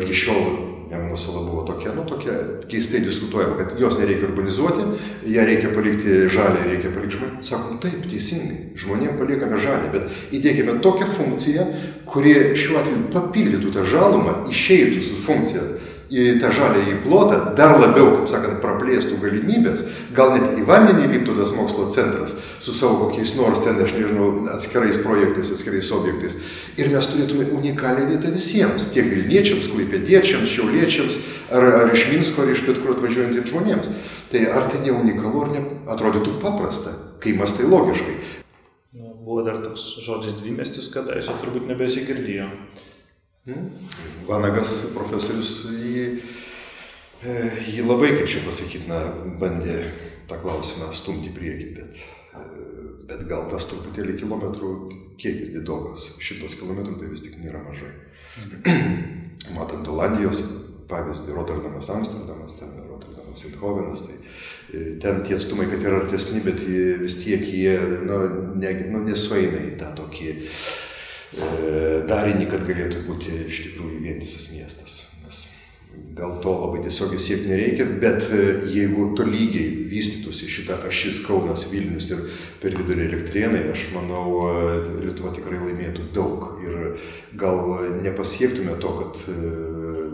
iki 0.00 0.16
šiol 0.24 0.71
Nemuno 0.92 1.16
sala 1.16 1.40
buvo 1.46 1.62
tokia, 1.64 1.94
nu 1.96 2.04
tokia 2.04 2.34
keistai 2.68 3.00
diskutuojama, 3.00 3.56
kad 3.56 3.78
jos 3.80 3.96
nereikia 3.98 4.26
urbanizuoti, 4.28 4.82
ją 5.32 5.44
reikia 5.48 5.70
palikti 5.72 6.18
žalę, 6.28 6.66
reikia 6.68 6.90
palikti 6.92 7.16
žmonėms. 7.16 7.48
Sakom, 7.48 7.78
taip, 7.80 8.02
teisingai, 8.12 8.58
žmonėms 8.76 9.16
paliekame 9.16 9.60
žalę, 9.62 9.88
bet 9.94 10.36
įdėkime 10.36 10.76
tokią 10.84 11.08
funkciją, 11.14 11.64
kuri 12.12 12.34
šiuo 12.60 12.76
atveju 12.82 13.06
papildytų 13.14 13.72
tą 13.72 13.86
žalumą, 13.88 14.36
išeitų 14.52 15.00
su 15.06 15.22
funkcija 15.24 15.64
į 16.12 16.24
tą 16.42 16.50
žalį 16.52 16.98
plotą, 17.06 17.38
dar 17.56 17.78
labiau, 17.80 18.10
kaip 18.18 18.28
sakant, 18.28 18.58
praplėstų 18.60 19.16
galimybės, 19.22 19.84
gal 20.12 20.34
net 20.36 20.50
į 20.58 20.66
vandenį 20.68 21.08
liptų 21.14 21.36
tas 21.38 21.52
mokslo 21.56 21.86
centras 21.92 22.34
su 22.60 22.74
savo 22.76 23.06
kokiais 23.06 23.32
nors 23.38 23.62
ten, 23.64 23.80
aš 23.80 23.94
nežinau, 23.96 24.28
atskirais 24.52 25.00
projektais, 25.00 25.54
atskirais 25.54 25.88
objektais. 25.96 26.36
Ir 26.76 26.92
mes 26.92 27.08
turėtume 27.08 27.48
unikalią 27.56 28.10
vietą 28.10 28.34
visiems, 28.34 28.90
tiek 28.92 29.08
Vilniečiams, 29.08 29.70
Klaipėdiečiams, 29.72 30.52
Šiauliečiams, 30.52 31.18
ar, 31.52 31.68
ar 31.80 31.96
iš 31.96 32.06
Minsko, 32.12 32.44
ar 32.44 32.52
iš 32.52 32.64
bet 32.68 32.82
kur 32.82 32.94
atvažiuojantiems 32.96 33.50
žmonėms. 33.52 33.90
Tai 34.32 34.44
ar 34.52 34.68
tai 34.68 34.84
ne 34.84 34.94
unikalu, 34.94 35.42
ar 35.46 35.52
ne 35.56 35.64
atrodytų 35.92 36.38
paprasta, 36.44 36.94
kai 37.24 37.34
mastai 37.36 37.68
logiškai. 37.68 38.16
Nu, 39.00 39.16
buvo 39.24 39.44
dar 39.46 39.60
toks 39.64 39.94
žodis 40.04 40.36
dvimestis, 40.36 40.92
kada 40.92 41.16
jis 41.16 41.32
turbūt 41.40 41.68
nebesigirdėjo. 41.72 42.48
Hmm? 43.42 43.70
Vanagas 44.28 44.70
profesorius 44.94 45.64
jį, 45.66 46.02
e, 47.26 47.32
jį 47.72 47.86
labai, 47.88 48.12
kaip 48.14 48.28
čia 48.30 48.42
pasakyti, 48.44 48.86
na, 48.86 49.00
bandė 49.40 49.80
tą 50.30 50.38
klausimą 50.44 50.92
stumti 50.94 51.32
į 51.32 51.34
priekį, 51.34 51.66
bet, 51.74 52.02
e, 52.38 52.44
bet 53.08 53.24
gal 53.32 53.48
tas 53.50 53.66
truputėlį 53.66 54.14
kilometrų 54.20 54.70
kiekis 55.18 55.50
didokas. 55.56 56.12
Šimtas 56.22 56.54
kilometrų 56.60 57.00
tai 57.00 57.10
vis 57.10 57.24
tik 57.26 57.34
nėra 57.42 57.64
mažai. 57.66 57.90
Matant 59.56 59.90
Olandijos 59.90 60.44
pavyzdį, 60.92 61.34
Rotterdamas, 61.34 61.90
Amsterdamas, 61.90 62.54
ten 62.60 62.70
Rotterdamas, 62.78 63.42
Eindhovenas, 63.48 64.06
tai 64.06 64.20
e, 64.70 64.84
ten 65.02 65.18
tie 65.26 65.34
atstumai, 65.34 65.66
kad 65.66 65.82
yra 65.82 65.98
artesni, 66.04 66.44
bet 66.46 66.62
vis 67.02 67.18
tiek 67.24 67.42
jie 67.42 67.74
nu, 68.06 68.22
ne, 68.54 68.72
nu, 68.94 69.02
nesueina 69.10 69.66
į 69.66 69.74
tą 69.82 69.90
tokį 69.98 70.30
E, 70.30 70.91
darinį, 72.08 72.50
kad 72.50 72.66
galėtų 72.68 73.06
būti 73.06 73.38
iš 73.46 73.64
tikrųjų 73.68 74.02
vientisas 74.04 74.50
miestas. 74.52 75.11
Gal 76.12 76.34
to 76.44 76.52
labai 76.52 76.82
tiesiogiai 76.84 77.20
siekti 77.24 77.48
nereikia, 77.48 77.86
bet 78.02 78.26
e, 78.36 78.42
jeigu 78.68 79.06
to 79.16 79.24
lygiai 79.24 79.86
vystytųsi 79.88 80.50
šitą 80.52 80.76
ašis 80.88 81.22
Kaunas, 81.24 81.64
Vilnius 81.72 82.10
ir 82.12 82.26
per 82.60 82.76
vidurį 82.76 83.06
elektrienai, 83.06 83.62
aš 83.72 83.86
manau, 83.94 84.26
e, 84.44 84.82
Lietuva 85.06 85.32
tikrai 85.32 85.62
laimėtų 85.62 86.10
daug 86.12 86.60
ir 86.60 86.98
gal 87.40 87.64
nepasiektume 88.04 88.76
to, 88.82 88.92
kad 89.00 89.24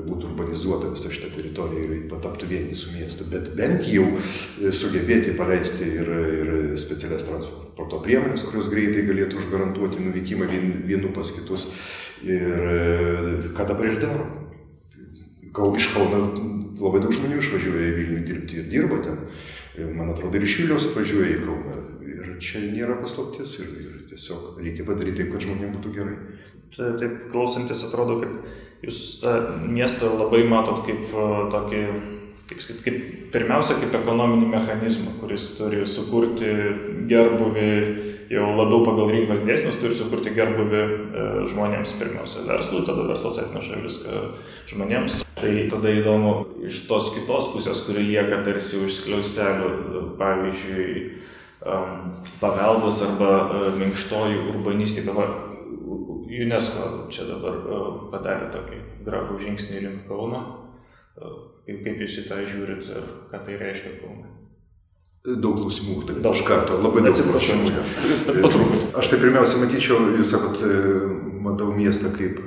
būtų 0.09 0.33
urbanizuota 0.33 0.91
visa 0.93 1.11
šita 1.13 1.31
teritorija 1.35 1.85
ir 1.87 2.09
pataptų 2.11 2.49
vientisų 2.51 2.95
miestų, 2.97 3.29
bet 3.33 3.51
bent 3.59 3.87
jau 3.91 4.07
e, 4.09 4.73
sugebėti 4.75 5.37
paleisti 5.39 5.89
ir, 6.01 6.11
ir 6.41 6.53
specialias 6.81 7.27
transporto 7.29 8.01
priemonės, 8.05 8.47
kurios 8.49 8.71
greitai 8.73 9.07
galėtų 9.09 9.43
užgarantuoti 9.43 10.03
nuvykimą 10.05 10.51
vien, 10.51 10.69
vienų 10.89 11.15
pas 11.17 11.33
kitus. 11.35 11.71
Ir 12.27 12.69
e, 12.75 13.55
ką 13.55 13.69
dabar 13.69 13.93
ir 13.93 14.03
daro. 14.03 14.29
Kau, 15.59 15.73
iš 15.75 15.91
Kauno 15.91 16.23
labai 16.79 17.01
daug 17.03 17.15
žmonių 17.15 17.41
išvažiuoja 17.43 17.87
į 17.89 17.95
Vilnių 17.97 18.21
dirbti 18.27 18.61
ir 18.61 18.69
dirba 18.71 19.01
ten. 19.03 19.25
Man 19.99 20.13
atrodo, 20.13 20.39
ir 20.39 20.47
iš 20.47 20.59
Vilniaus 20.61 20.87
atvažiuoja 20.91 21.33
į 21.35 21.41
Kauną. 21.43 21.81
Ir 22.09 22.37
čia 22.43 22.63
nėra 22.63 22.99
paslaptis 23.03 23.57
ir, 23.63 23.73
ir 23.83 23.97
tiesiog 24.11 24.61
reikia 24.63 24.87
padaryti 24.87 25.25
taip, 25.25 25.33
kad 25.35 25.45
žmonėms 25.45 25.75
būtų 25.77 25.95
gerai. 25.97 26.17
Tai 26.77 26.93
taip 27.01 27.19
klausantis 27.33 27.83
atrodo, 27.87 28.21
kad 28.23 28.87
jūs 28.87 29.01
tą 29.23 29.35
miestą 29.67 30.13
labai 30.15 30.45
matot 30.47 30.83
kaip 30.87 31.11
tokį, 31.55 31.83
kaip 32.49 32.63
sakyt, 32.65 32.81
kaip 32.85 33.01
pirmiausia, 33.35 33.77
kaip 33.81 33.95
ekonominį 33.99 34.49
mechanizmą, 34.55 35.15
kuris 35.21 35.51
turi 35.59 35.83
sukurti 35.89 36.49
gerbuvį 37.11 37.73
jau 38.33 38.47
labiau 38.57 38.83
pagal 38.87 39.13
rinkos 39.13 39.45
dėsnius, 39.45 39.81
turi 39.81 39.97
sukurti 39.99 40.33
gerbuvį 40.37 40.81
e, 40.81 41.27
žmonėms 41.53 41.93
pirmiausia 42.01 42.47
verslui, 42.49 42.85
tada 42.89 43.05
verslas 43.09 43.41
atneša 43.45 43.81
viską 43.85 44.23
žmonėms. 44.73 45.23
Tai 45.39 45.53
tada 45.71 45.93
įdomu 45.95 46.33
iš 46.67 46.83
tos 46.89 47.13
kitos 47.15 47.51
pusės, 47.53 47.85
kuri 47.87 48.07
lieka 48.09 48.41
tarsi 48.47 48.81
už 48.81 48.97
skliaustelių, 48.97 50.07
pavyzdžiui, 50.19 51.05
paveldas 52.41 53.03
arba 53.05 53.35
e, 53.37 53.61
minkštoji 53.83 54.41
urbanistika. 54.55 55.29
UNESCO 56.29 57.09
čia 57.13 57.29
dabar 57.29 57.61
e, 57.61 57.85
padarė 58.13 58.51
tokį 58.57 58.83
gražų 59.05 59.39
žingsnį 59.45 59.85
link 59.85 60.09
Kauno. 60.09 60.43
E, 61.69 61.75
kaip, 61.75 61.85
kaip 61.85 62.03
jūs 62.03 62.19
į 62.23 62.27
tą 62.31 62.41
žiūrit 62.49 62.87
ir 62.95 63.09
ką 63.29 63.45
tai 63.45 63.57
reiškia 63.61 63.99
Kaunui? 64.01 64.31
Daug 65.29 65.59
klausimų 65.59 65.99
uždavėte 66.01 66.31
iš 66.33 66.45
karto, 66.49 66.79
labai 66.81 67.03
daug 67.05 67.19
klausimų. 67.19 67.73
Aš 68.97 69.11
tai 69.11 69.19
pirmiausia 69.21 69.61
matyčiau, 69.61 69.99
jūs 70.17 70.31
sakot, 70.33 70.63
matau 71.45 71.69
miestą 71.75 72.15
kaip, 72.15 72.39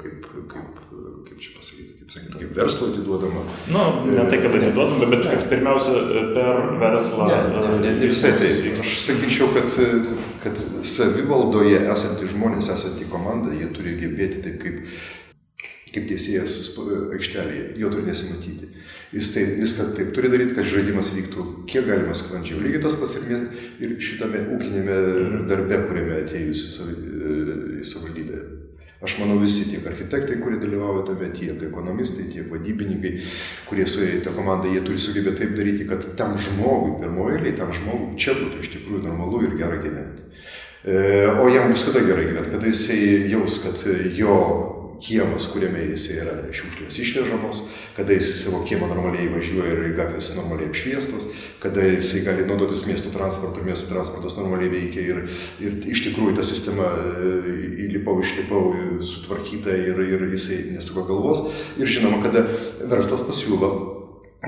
kaip, 0.00 0.26
kaip, 0.50 0.80
kaip 1.28 1.36
čia 1.38 1.52
pasakyti, 1.54 1.92
kaip 2.00 2.10
sakyti, 2.16 2.40
kaip 2.40 2.56
verslo 2.56 2.88
atiduodama. 2.90 3.44
Nu, 3.70 3.84
ne 4.08 4.24
tai, 4.26 4.40
kad 4.42 4.58
atiduodama, 4.58 5.10
bet 5.12 5.28
ne. 5.28 5.36
pirmiausia 5.52 6.02
per 6.34 6.60
verslą. 6.82 7.30
Ne, 7.30 7.38
ne, 7.54 7.78
ne, 7.84 7.94
ne 8.00 8.10
visai 8.10 8.34
tai. 8.40 8.50
Aš 8.72 8.98
sakyčiau, 9.04 9.52
kad, 9.54 9.78
kad 10.42 10.66
savivaldoje 10.96 11.84
esantys 11.94 12.34
žmonės, 12.34 12.72
esanti 12.74 13.06
komanda, 13.12 13.54
jie 13.54 13.70
turi 13.76 13.94
gebėti 14.02 14.42
taip 14.48 14.58
kaip 14.64 14.82
kaip 15.94 16.08
tiesėjas 16.10 16.56
aikštelėje, 17.16 17.64
jo 17.80 17.90
turi 17.92 18.06
nesimatyti. 18.08 18.68
Jis 19.14 19.32
tai 19.32 19.44
viską 19.56 19.90
taip 19.96 20.12
turi 20.16 20.30
daryti, 20.32 20.56
kad 20.58 20.68
žaidimas 20.68 21.10
vyktų 21.14 21.46
kiek 21.70 21.88
galima 21.88 22.16
sklandžiau. 22.16 22.60
Lygiai 22.60 22.82
tas 22.84 22.96
pats 23.00 23.16
ir, 23.20 23.48
ir 23.80 23.96
šitame 24.04 24.44
ūkinėme 24.56 24.98
darbe, 25.48 25.82
kuriame 25.88 26.22
atėjus 26.22 26.66
į 26.68 26.72
savivaldybę. 27.88 28.46
Aš 28.98 29.14
manau 29.20 29.36
visi 29.38 29.68
tiek 29.70 29.84
architektai, 29.86 30.40
kurie 30.42 30.56
dalyvauja 30.58 31.04
tame, 31.06 31.28
tiek 31.30 31.60
ekonomistai, 31.62 32.24
tiek 32.32 32.48
vadybininkai, 32.50 33.12
kurie 33.68 33.84
suėjo 33.86 34.16
į 34.16 34.22
tą 34.24 34.32
komandą, 34.34 34.72
jie 34.74 34.80
turi 34.82 34.98
sugebėti 34.98 35.44
taip 35.44 35.52
daryti, 35.54 35.86
kad 35.86 36.02
tam 36.18 36.34
žmogui, 36.34 36.96
pirmoje 37.04 37.36
eilėje, 37.38 37.60
tam 37.60 37.70
žmogui 37.76 38.18
čia 38.18 38.34
būtų 38.40 38.58
iš 38.58 38.72
tikrųjų 38.72 39.04
normalu 39.04 39.44
ir 39.46 39.54
gera 39.60 39.78
gyventi. 39.84 40.26
E, 40.82 40.98
o 41.30 41.46
jam 41.46 41.70
bus 41.70 41.86
kada 41.86 42.02
gerai 42.02 42.26
gyventi, 42.32 42.50
kada 42.56 42.72
jisai 42.72 42.98
jaus, 43.30 43.60
kad 43.62 43.86
jo 44.18 44.34
kiemas, 45.02 45.46
kuriame 45.52 45.84
jis 45.92 46.06
yra 46.16 46.34
šiukšlės 46.54 46.96
išvežamos, 47.02 47.62
kada 47.96 48.16
jis 48.16 48.32
į 48.32 48.38
savo 48.40 48.62
kiemą 48.66 48.88
normaliai 48.90 49.28
važiuoja 49.30 49.74
ir 49.74 49.94
gatvės 49.98 50.32
normaliai 50.36 50.70
apšviestos, 50.72 51.28
kada 51.62 51.84
jisai 51.86 52.24
gali 52.26 52.46
naudotis 52.48 52.84
miesto 52.88 53.12
transportu, 53.14 53.62
miesto 53.66 53.90
transportas 53.92 54.36
normaliai 54.38 54.72
veikia 54.72 55.04
ir, 55.12 55.20
ir 55.62 55.78
iš 55.92 56.02
tikrųjų 56.08 56.38
ta 56.38 56.46
sistema 56.46 56.88
e, 56.98 57.34
įlipau, 57.86 58.18
išlipau, 58.24 58.64
sutvarkyta 59.04 59.76
ir, 59.76 60.02
ir 60.02 60.26
jisai 60.32 60.64
nesuko 60.74 61.06
galvos. 61.08 61.46
Ir 61.78 61.90
žinoma, 61.90 62.22
kada 62.24 62.44
verslas 62.90 63.22
pasiūlo 63.26 63.70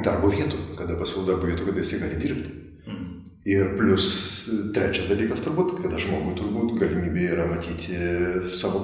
darbo 0.04 0.33
vietų, 0.33 0.75
kada 0.78 0.99
pasiūlo 0.99 1.28
darbo 1.30 1.50
vietų, 1.50 1.71
kada 1.71 1.85
jisai 1.85 2.02
gali 2.02 2.19
dirbti. 2.21 2.59
Mhm. 2.90 3.09
Ir 3.50 3.75
plus 3.78 4.11
trečias 4.75 5.09
dalykas 5.11 5.47
turbūt, 5.47 5.78
kada 5.80 6.02
žmogui 6.02 6.35
turbūt 6.38 6.75
galimybė 6.83 7.30
yra 7.37 7.47
matyti 7.50 7.97
savo 8.52 8.83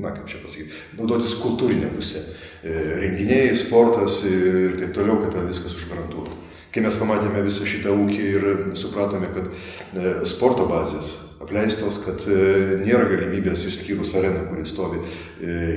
na 0.00 0.12
kaip 0.14 0.28
čia 0.30 0.40
pasakyti, 0.42 0.76
naudotis 0.98 1.36
kultūrinė 1.40 1.90
pusė. 1.94 2.22
E, 2.62 2.76
renginiai, 3.04 3.54
sportas 3.58 4.20
ir 4.28 4.78
taip 4.80 4.94
toliau, 4.96 5.20
kad 5.24 5.38
viskas 5.48 5.76
užgarantuotų. 5.78 6.38
Kai 6.70 6.84
mes 6.84 6.96
pamatėme 7.00 7.42
visą 7.42 7.66
šitą 7.66 7.92
ūkį 7.98 8.26
ir 8.30 8.48
supratome, 8.78 9.30
kad 9.34 9.48
e, 9.50 10.12
sporto 10.28 10.68
bazės 10.70 11.16
apleistos, 11.42 11.98
kad 12.04 12.26
e, 12.30 12.80
nėra 12.84 13.08
galimybės 13.10 13.64
išskyrus 13.70 14.14
areną, 14.20 14.44
kuri 14.50 14.68
stovi, 14.68 15.00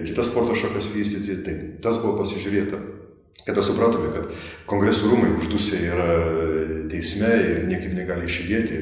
kitas 0.10 0.30
sporto 0.30 0.58
šakas 0.60 0.92
vystyti, 0.94 1.40
tai 1.46 1.56
tas 1.84 2.02
buvo 2.04 2.20
pasižiūrėta. 2.22 2.82
Kada 3.44 3.60
supratome, 3.66 4.08
kad 4.14 4.30
kongresų 4.70 5.10
rūmai 5.12 5.34
uždusė 5.36 5.80
yra 5.90 6.06
teisme 6.88 7.28
ir 7.44 7.66
niekaip 7.68 7.92
negali 7.98 8.30
išjudėti, 8.30 8.78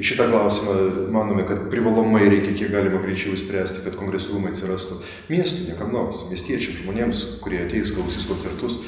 šitą 0.00 0.30
klausimą 0.30 0.76
manome, 1.12 1.44
kad 1.48 1.66
privalomai 1.72 2.22
reikia 2.24 2.54
kiek 2.56 2.72
galima 2.72 3.02
greičiau 3.02 3.34
įspręsti, 3.36 3.82
kad 3.84 3.98
kongresų 4.00 4.32
rūmai 4.38 4.54
atsirastų 4.54 5.02
miestų, 5.28 5.66
niekam 5.68 5.92
nors, 5.92 6.24
miestiečiams, 6.30 6.80
žmonėms, 6.80 7.26
kurie 7.44 7.60
ateis, 7.66 7.92
klausys 7.92 8.24
koncertus. 8.30 8.80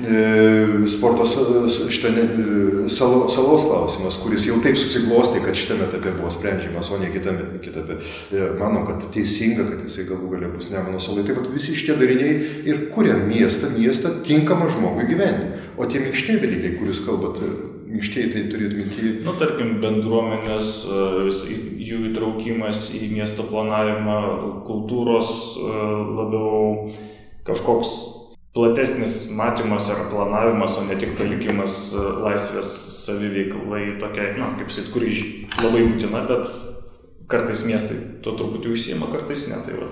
E, 0.00 0.86
sporto 0.86 1.24
šitą 1.88 2.08
salo, 2.88 3.28
salos 3.28 3.64
klausimas, 3.68 4.16
kuris 4.16 4.46
jau 4.48 4.56
taip 4.64 4.78
susiklosti, 4.80 5.42
kad 5.44 5.56
šitame 5.56 5.84
etape 5.84 6.14
buvo 6.16 6.30
sprendžiamas, 6.32 6.88
o 6.90 7.00
ne 7.00 7.10
kitame 7.12 7.44
etape. 7.60 7.98
E, 8.32 8.46
Manau, 8.56 8.86
kad 8.88 9.04
teisinga, 9.12 9.66
kad 9.68 9.82
jisai 9.84 10.06
galų 10.08 10.30
galia 10.32 10.48
bus 10.54 10.70
Nemono 10.72 11.00
salai. 11.02 11.26
Taip 11.28 11.42
pat 11.42 11.50
visi 11.52 11.76
šitie 11.76 11.98
dariniai 12.00 12.62
ir 12.70 12.86
kuria 12.94 13.18
miestą, 13.20 13.68
miestą 13.76 14.14
tinkamą 14.24 14.70
žmogui 14.72 15.04
gyventi. 15.10 15.50
O 15.76 15.84
tie 15.84 16.00
minkštieji 16.00 16.40
dalykai, 16.40 16.72
kuriuos 16.78 17.02
kalbat, 17.04 17.44
minkštieji 17.92 18.32
tai 18.32 18.46
turėtų 18.48 18.80
minti. 18.80 19.12
Nu, 19.26 19.36
tarkim, 19.36 19.76
bendruomenės, 19.84 20.72
jų 21.84 22.00
įtraukimas 22.14 22.88
į 22.96 23.12
miesto 23.12 23.44
planavimą, 23.52 24.18
kultūros 24.64 25.36
labiau 25.60 26.94
kažkoks 27.44 28.21
platesnis 28.52 29.30
matymas 29.32 29.88
ar 29.90 30.10
planavimas, 30.10 30.76
o 30.76 30.84
ne 30.84 30.96
tik 31.00 31.16
palikimas 31.16 31.88
e, 31.96 32.04
laisvės 32.26 32.72
saviveiklai 33.06 33.96
tokiai, 34.00 34.34
na, 34.36 34.52
kaip 34.58 34.72
sakyt, 34.74 34.92
kuri 34.92 35.12
labai 35.62 35.86
būtina, 35.88 36.24
bet 36.28 36.52
kartais 37.32 37.64
miestai 37.64 37.96
to 38.24 38.36
truputį 38.36 38.74
užsijama, 38.74 39.08
kartais 39.12 39.46
ne. 39.48 39.60
Tai 39.64 39.78
va, 39.80 39.88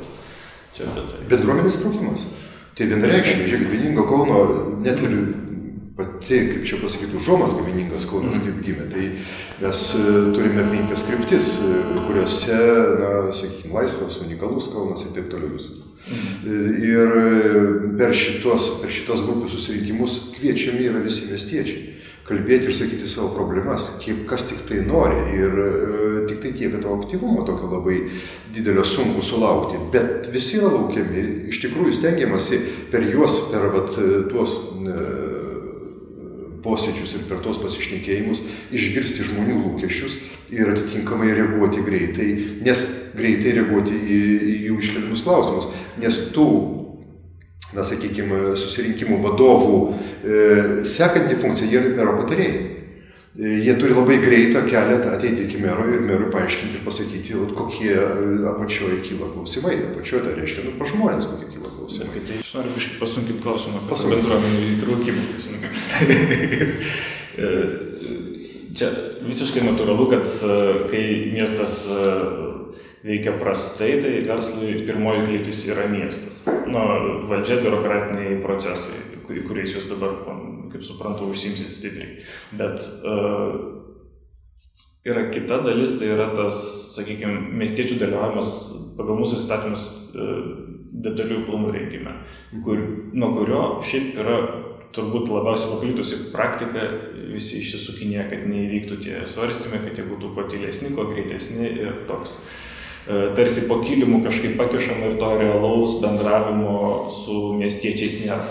čia 0.76 0.90
apie 0.90 1.06
tai. 1.08 1.22
Bendruomenės 1.32 1.80
trūkimas. 1.80 2.26
Tai 2.76 2.88
vienareikšmiai, 2.92 3.48
žiūrėkit, 3.48 3.72
vieningo 3.72 4.04
Kauno 4.08 4.42
net 4.84 5.00
ir 5.04 5.16
pati, 6.00 6.40
kaip 6.48 6.64
čia 6.68 6.80
pasakyti, 6.80 7.18
užuomas 7.20 7.54
gaviningas 7.58 8.08
Kaunas 8.08 8.38
mm. 8.38 8.46
kaip 8.46 8.64
gimė. 8.64 8.88
Tai 8.92 9.04
mes 9.60 9.84
e, 9.98 10.16
turime 10.36 10.64
penkias 10.72 11.04
kryptis, 11.06 11.52
e, 11.60 11.84
kuriuose, 12.06 12.58
na, 13.02 13.12
sakykime, 13.36 13.74
laisvas, 13.76 14.18
unikalus 14.24 14.70
Kaunas 14.72 15.04
ir 15.04 15.14
taip 15.16 15.30
toliau 15.32 15.52
visų. 15.54 15.78
Mm. 16.10 16.74
Ir 16.88 17.14
per 18.00 18.16
šitos, 18.16 18.72
per 18.80 18.92
šitos 18.94 19.24
grupų 19.26 19.50
susirinkimus 19.52 20.18
kviečiami 20.38 20.88
yra 20.88 21.04
visi 21.04 21.28
miestiečiai 21.30 21.90
kalbėti 22.30 22.70
ir 22.70 22.76
sakyti 22.76 23.08
savo 23.10 23.32
problemas, 23.34 23.88
kiek 24.02 24.22
kas 24.30 24.46
tik 24.50 24.62
tai 24.68 24.80
nori. 24.86 25.18
Ir 25.34 25.60
e, 25.64 25.70
tik 26.30 26.42
tai 26.44 26.52
tiek, 26.54 26.72
kad 26.74 26.84
to 26.84 26.94
aktyvumo 26.94 27.42
tokio 27.46 27.70
labai 27.72 27.98
didelio 28.54 28.84
sunku 28.86 29.24
sulaukti. 29.26 29.80
Bet 29.92 30.30
visi 30.32 30.60
yra 30.60 30.70
laukiami, 30.76 31.24
iš 31.50 31.62
tikrųjų 31.64 31.96
stengiamasi 31.98 32.60
per 32.92 33.06
juos, 33.10 33.40
per 33.50 33.66
vat, 33.74 33.98
tuos 34.30 34.56
e, 34.84 35.39
posėdžius 36.64 37.14
ir 37.18 37.26
per 37.30 37.40
tos 37.44 37.60
pasišnekėjimus 37.62 38.42
išgirsti 38.74 39.26
žmonių 39.30 39.60
lūkesčius 39.64 40.16
ir 40.54 40.72
atitinkamai 40.72 41.30
reaguoti 41.36 41.84
greitai, 41.86 42.28
nes 42.64 42.84
greitai 43.16 43.54
reaguoti 43.60 43.96
į, 43.96 44.20
į 44.40 44.58
jų 44.68 44.80
iškeliamus 44.82 45.24
klausimus, 45.26 45.70
nes 46.02 46.18
tų, 46.34 46.48
na 47.76 47.86
sakykime, 47.86 48.42
susirinkimų 48.58 49.20
vadovų 49.24 49.78
e, 49.86 50.44
sekanti 50.88 51.38
funkcija 51.38 51.70
yra 51.70 51.94
mero 51.94 52.18
patarėjai. 52.18 52.62
E, 53.38 53.50
jie 53.62 53.74
turi 53.78 53.94
labai 53.94 54.18
greitą 54.22 54.64
kelią 54.66 54.98
ateiti 55.14 55.46
iki 55.46 55.60
mero 55.62 55.86
ir 55.86 56.02
merui 56.02 56.32
paaiškinti 56.34 56.80
ir 56.80 56.86
pasakyti, 56.86 57.36
vat, 57.38 57.54
kokie 57.54 57.94
e, 57.94 58.08
apačioje 58.50 59.02
kyla 59.06 59.30
klausimai. 59.36 59.76
Apačioje 59.92 60.26
tai 60.26 60.34
reiškia, 60.40 60.66
nu, 60.66 60.74
pa 60.80 60.90
žmonės 60.90 61.30
kokie 61.30 61.52
kyla 61.54 61.68
klausimai. 61.68 61.79
Tai 61.90 62.36
aš 62.38 62.52
noriu 62.54 62.74
kažkaip 62.76 63.00
pasunkinti 63.02 63.42
klausimą 63.42 63.80
apie 63.82 64.12
bendruomenį 64.14 64.68
įtraukimą. 64.76 65.22
E, 67.40 67.48
čia 68.76 68.88
visiškai 69.22 69.62
natūralu, 69.64 70.04
kad 70.10 70.26
e, 70.26 70.56
kai 70.90 71.02
miestas 71.32 71.86
e, 71.88 72.08
veikia 73.06 73.32
prastai, 73.40 73.94
tai 74.02 74.10
verslui 74.26 74.82
pirmoji 74.84 75.22
kliūtis 75.28 75.62
yra 75.70 75.86
miestas. 75.88 76.42
Nu, 76.68 76.82
valdžia, 77.30 77.60
biurokratiniai 77.62 78.40
procesai, 78.44 78.98
kuriais 79.30 79.72
jūs 79.72 79.88
dabar, 79.88 80.18
kaip 80.74 80.84
suprantu, 80.84 81.30
užsimsit 81.32 81.70
stipriai. 81.72 82.26
Bet 82.58 82.82
uh, 83.00 83.54
yra 85.06 85.30
kita 85.32 85.62
dalis, 85.64 85.96
tai 85.98 86.12
yra 86.12 86.28
tas, 86.36 86.60
sakykime, 86.98 87.38
miestiečių 87.62 87.96
dalyvavimas 88.02 88.52
pagal 88.98 89.22
mūsų 89.22 89.40
įstatymus 89.40 89.88
detaliųjų 90.90 91.44
planų 91.46 91.70
rengime, 91.74 92.16
kur, 92.64 92.80
nuo 93.14 93.30
kurio 93.36 93.62
šiaip 93.86 94.18
yra 94.20 94.40
turbūt 94.94 95.30
labiausiai 95.30 95.70
paplitusi 95.74 96.18
praktika, 96.32 96.86
visi 97.30 97.60
išsisukinė, 97.60 98.24
kad 98.30 98.42
neįvyktų 98.50 98.98
tie 99.04 99.20
svarstymai, 99.28 99.82
kad 99.84 99.98
jie 99.98 100.06
būtų 100.08 100.32
kuo 100.34 100.46
tylesni, 100.50 100.90
kuo 100.96 101.06
greitesni 101.12 101.68
ir 101.70 102.02
toks 102.08 102.40
e, 102.40 103.30
tarsi 103.38 103.68
po 103.70 103.78
kilimu 103.84 104.22
kažkaip 104.26 104.56
pakišama 104.58 105.12
ir 105.12 105.18
to 105.20 105.30
realaus 105.38 106.00
bendravimo 106.02 107.06
su 107.14 107.52
miestiečiais 107.60 108.18
nėra. 108.24 108.50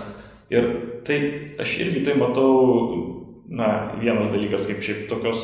Ir 0.50 0.70
tai 1.06 1.20
aš 1.62 1.76
irgi 1.84 2.06
tai 2.08 2.16
matau, 2.18 2.54
na, 3.50 3.98
vienas 4.00 4.32
dalykas 4.32 4.70
kaip 4.70 4.80
šiaip 4.86 5.08
tokios 5.12 5.44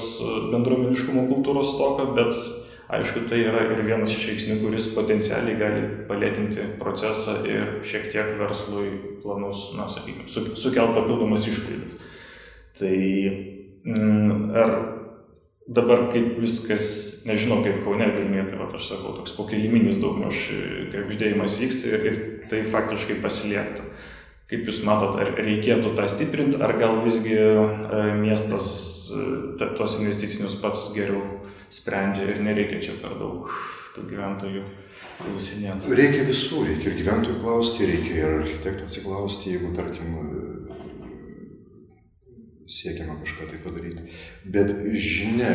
bendruomeniškumo 0.53 1.27
kultūros 1.27 1.75
toka, 1.79 2.07
bet 2.15 2.39
Aišku, 2.85 3.23
tai 3.25 3.39
yra 3.41 3.63
ir 3.65 3.79
vienas 3.81 4.11
iš 4.13 4.27
veiksnių, 4.29 4.59
kuris 4.61 4.91
potencialiai 4.93 5.57
gali 5.57 5.85
palėtinti 6.05 6.67
procesą 6.77 7.39
ir 7.49 7.79
šiek 7.87 8.11
tiek 8.13 8.35
verslui 8.37 8.91
planus, 9.23 9.71
na, 9.73 9.87
sakykime, 9.89 10.27
su, 10.29 10.51
sukelt 10.59 10.93
papildomas 10.93 11.47
išlaidas. 11.49 11.95
Tai 12.77 12.97
mm, 13.89 14.51
ar 14.53 14.75
dabar 15.65 16.11
kaip 16.13 16.35
viskas, 16.43 17.23
nežinau, 17.25 17.63
kaip 17.65 17.81
Kaune 17.87 18.11
Vilniuje, 18.13 18.51
tai 18.51 18.59
va, 18.59 18.69
aš 18.77 18.91
sakau, 18.91 19.15
toks 19.17 19.33
pokiliminis 19.33 19.97
daugmaž 19.97 20.43
krebždėjimas 20.93 21.57
vyksta 21.57 21.89
ir, 21.89 22.05
ir 22.11 22.19
tai 22.51 22.61
faktiškai 22.69 23.17
pasiliekta. 23.23 23.87
Kaip 24.45 24.67
Jūs 24.69 24.83
matot, 24.85 25.17
ar 25.17 25.31
reikėtų 25.41 25.95
tą 25.97 26.05
stiprinti, 26.11 26.61
ar 26.61 26.75
gal 26.77 26.99
visgi 27.01 27.33
e, 27.33 28.03
miestas 28.19 28.67
e, 29.09 29.71
tos 29.73 29.97
investicinius 29.97 30.53
pats 30.61 30.91
geriau 30.93 31.23
sprendžia 31.73 32.29
ir 32.31 32.41
nereikia 32.45 32.81
čia 32.83 32.97
per 33.01 33.17
daug 33.19 33.51
tų 33.95 34.05
gyventojų 34.09 34.63
klausinėti. 35.19 35.93
Reikia 35.95 36.25
visų, 36.27 36.65
reikia 36.67 36.91
ir 36.91 36.97
gyventojų 36.99 37.37
klausti, 37.41 37.87
reikia 37.89 38.15
ir 38.19 38.33
architektų 38.41 38.87
atsiklausti, 38.89 39.53
jeigu, 39.55 39.71
tarkim, 39.77 40.17
siekiama 42.67 43.19
kažką 43.21 43.47
tai 43.49 43.61
padaryti. 43.63 44.03
Bet 44.51 44.73
žinia, 44.99 45.51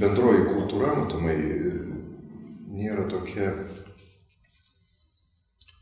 bendroji 0.00 0.46
kultūra, 0.46 0.94
matomai, 0.96 1.36
nėra 2.78 3.08
tokia, 3.10 3.50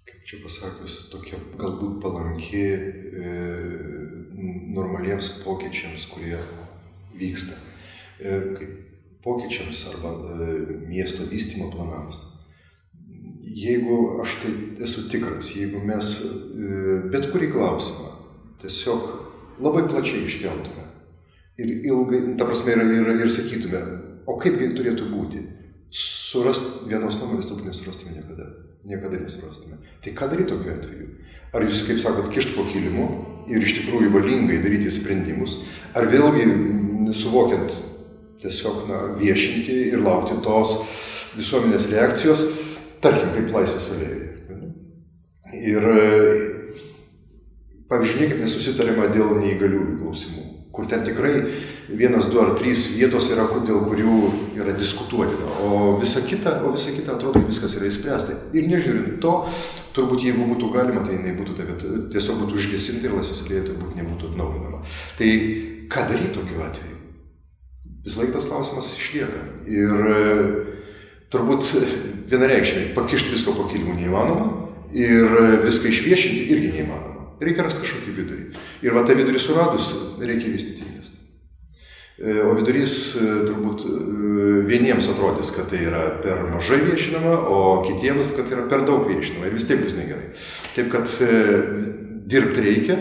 kaip 0.09 0.27
čia 0.27 0.41
pasakius, 0.45 0.99
tokia 1.13 1.39
galbūt 1.61 2.01
palanki 2.03 2.65
e, 2.73 3.37
normaliems 4.77 5.31
pokyčiams, 5.45 6.09
kurie 6.11 6.41
vyksta. 7.21 7.61
E, 8.19 8.41
kaip 8.57 8.96
pokyčiams 9.27 9.83
arba 9.91 10.15
e, 10.15 10.49
miesto 10.87 11.27
vystymo 11.27 11.71
planams. 11.75 12.23
Jeigu 13.57 14.21
aš 14.23 14.37
tai 14.43 14.53
esu 14.87 15.07
tikras, 15.11 15.51
jeigu 15.57 15.83
mes 15.83 16.13
e, 16.23 16.99
bet 17.13 17.31
kurį 17.33 17.51
klausimą 17.55 18.13
tiesiog 18.63 19.09
labai 19.63 19.87
plačiai 19.91 20.27
iškeltume 20.29 20.87
ir 21.59 21.73
ilgai, 21.89 22.21
ta 22.39 22.47
prasme, 22.49 22.77
ir, 22.77 22.85
ir, 23.01 23.13
ir 23.25 23.33
sakytume, 23.33 23.81
o 24.29 24.37
kaipgi 24.41 24.75
turėtų 24.77 25.09
būti, 25.11 25.43
surast 25.97 26.85
vienos 26.89 27.17
nuomonės 27.21 27.49
turbūt 27.49 27.71
nesurastume 27.71 28.17
niekada. 28.17 28.51
Niekada 28.87 29.19
nesurastume. 29.19 29.81
Tai 30.03 30.13
ką 30.15 30.29
daryti 30.31 30.53
tokiu 30.53 30.71
atveju? 30.77 31.07
Ar 31.57 31.65
jūs, 31.67 31.81
kaip 31.89 31.99
sakot, 31.99 32.29
kišt 32.31 32.53
po 32.55 32.63
kilimu 32.69 33.07
ir 33.51 33.65
iš 33.65 33.81
tikrųjų 33.81 34.13
valingai 34.15 34.61
daryti 34.63 34.93
sprendimus, 34.95 35.57
ar 35.97 36.07
vėlgi 36.11 36.45
suvokiant 37.17 37.75
tiesiog 38.43 38.85
na, 38.91 39.03
viešinti 39.19 39.77
ir 39.93 40.03
laukti 40.05 40.37
tos 40.45 40.77
visuomenės 41.37 41.89
reakcijos, 41.93 42.45
tarkim, 43.05 43.33
kaip 43.35 43.53
laisvės 43.55 43.91
alėjoje. 43.95 44.23
Ir 45.67 45.85
pavyzdžiui, 47.91 48.23
niekaip 48.25 48.43
nesusitarima 48.43 49.09
dėl 49.15 49.37
neįgaliųjų 49.41 49.99
klausimų, 50.01 50.45
kur 50.75 50.89
ten 50.91 51.05
tikrai 51.07 51.37
vienas, 51.89 52.27
du 52.33 52.41
ar 52.43 52.53
trys 52.59 52.87
vietos 52.97 53.31
yra, 53.33 53.47
dėl 53.69 53.85
kurių 53.87 54.17
yra 54.59 54.75
diskutuotina, 54.77 55.55
o 55.63 55.95
visa 56.01 56.25
kita, 56.27 56.59
o 56.67 56.73
visa 56.75 56.93
kita 56.97 57.15
atrodo 57.15 57.45
viskas 57.47 57.77
yra 57.79 57.89
įspręsta. 57.89 58.41
Ir 58.59 58.67
nežiūrint 58.73 59.21
to, 59.23 59.37
turbūt 59.97 60.27
jeigu 60.27 60.49
būtų 60.51 60.73
galima, 60.75 61.07
tai 61.07 61.17
jinai 61.17 61.37
būtų 61.39 61.57
taip, 61.61 61.73
bet 61.73 62.13
tiesiog 62.17 62.43
būtų 62.43 62.61
užgesinti 62.61 63.09
ir 63.09 63.17
laisvės 63.17 63.47
alėja 63.47 63.71
turbūt 63.71 63.97
nebūtų 64.03 64.35
atnaujinama. 64.35 64.85
Tai 65.21 65.33
ką 65.95 66.07
daryti 66.11 66.37
tokiu 66.41 66.63
atveju? 66.67 66.96
Visą 68.07 68.23
laiką 68.23 68.37
tas 68.37 68.47
klausimas 68.47 68.93
išlieka. 68.95 69.41
Ir 69.67 70.07
e, 70.13 70.21
turbūt 71.35 71.73
vienareikšmiai 72.31 72.95
pakišti 72.95 73.35
visko 73.35 73.57
po 73.57 73.67
kilimu 73.71 73.97
neįmanoma 73.99 74.47
ir 74.97 75.37
viską 75.65 75.91
išviešinti 75.91 76.47
irgi 76.55 76.73
neįmanoma. 76.77 77.33
Reikia 77.43 77.67
rasti 77.67 77.83
kažkokį 77.83 78.17
vidurį. 78.17 78.45
Ir 78.87 78.95
va 78.97 79.03
tą 79.05 79.17
vidurį 79.19 79.43
suradus 79.43 79.91
reikia 80.23 80.53
vystyti 80.55 80.87
miestą. 80.87 81.19
E, 82.17 82.39
o 82.47 82.55
vidurys 82.57 82.95
e, 83.19 83.27
turbūt 83.49 83.85
vieniems 84.71 85.11
atrodys, 85.13 85.51
kad 85.53 85.69
tai 85.73 85.83
yra 85.91 86.07
per 86.23 86.47
mažai 86.55 86.79
viešinama, 86.87 87.35
o 87.51 87.61
kitiems, 87.89 88.31
kad 88.39 88.47
tai 88.47 88.61
yra 88.61 88.69
per 88.71 88.87
daug 88.87 89.11
viešinama 89.11 89.51
ir 89.51 89.59
vis 89.59 89.67
tiek 89.69 89.83
bus 89.83 89.99
negerai. 89.99 90.31
Taip 90.79 90.95
kad 90.95 91.11
dirbti 92.27 92.65
reikia, 92.65 92.97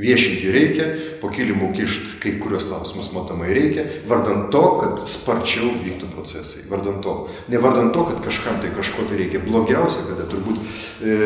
Viešinti 0.00 0.52
reikia, 0.54 0.86
po 1.20 1.28
kilimu 1.28 1.70
kišti 1.76 2.18
kai 2.22 2.32
kurios 2.40 2.64
klausimus 2.68 3.10
matomai 3.12 3.52
reikia, 3.56 3.84
vardant 4.08 4.48
to, 4.54 4.62
kad 4.80 5.04
sparčiau 5.10 5.74
vyktų 5.82 6.08
procesai. 6.14 6.64
Vardant 6.70 7.02
to. 7.04 7.16
Ne 7.52 7.60
vardant 7.60 7.92
to, 7.94 8.06
kad 8.08 8.22
kažkam 8.24 8.62
tai 8.62 8.72
kažko 8.76 9.04
tai 9.10 9.20
reikia. 9.20 9.42
Blogiausia, 9.44 10.06
kada 10.08 10.26
turbūt 10.30 10.60
e, 10.60 11.16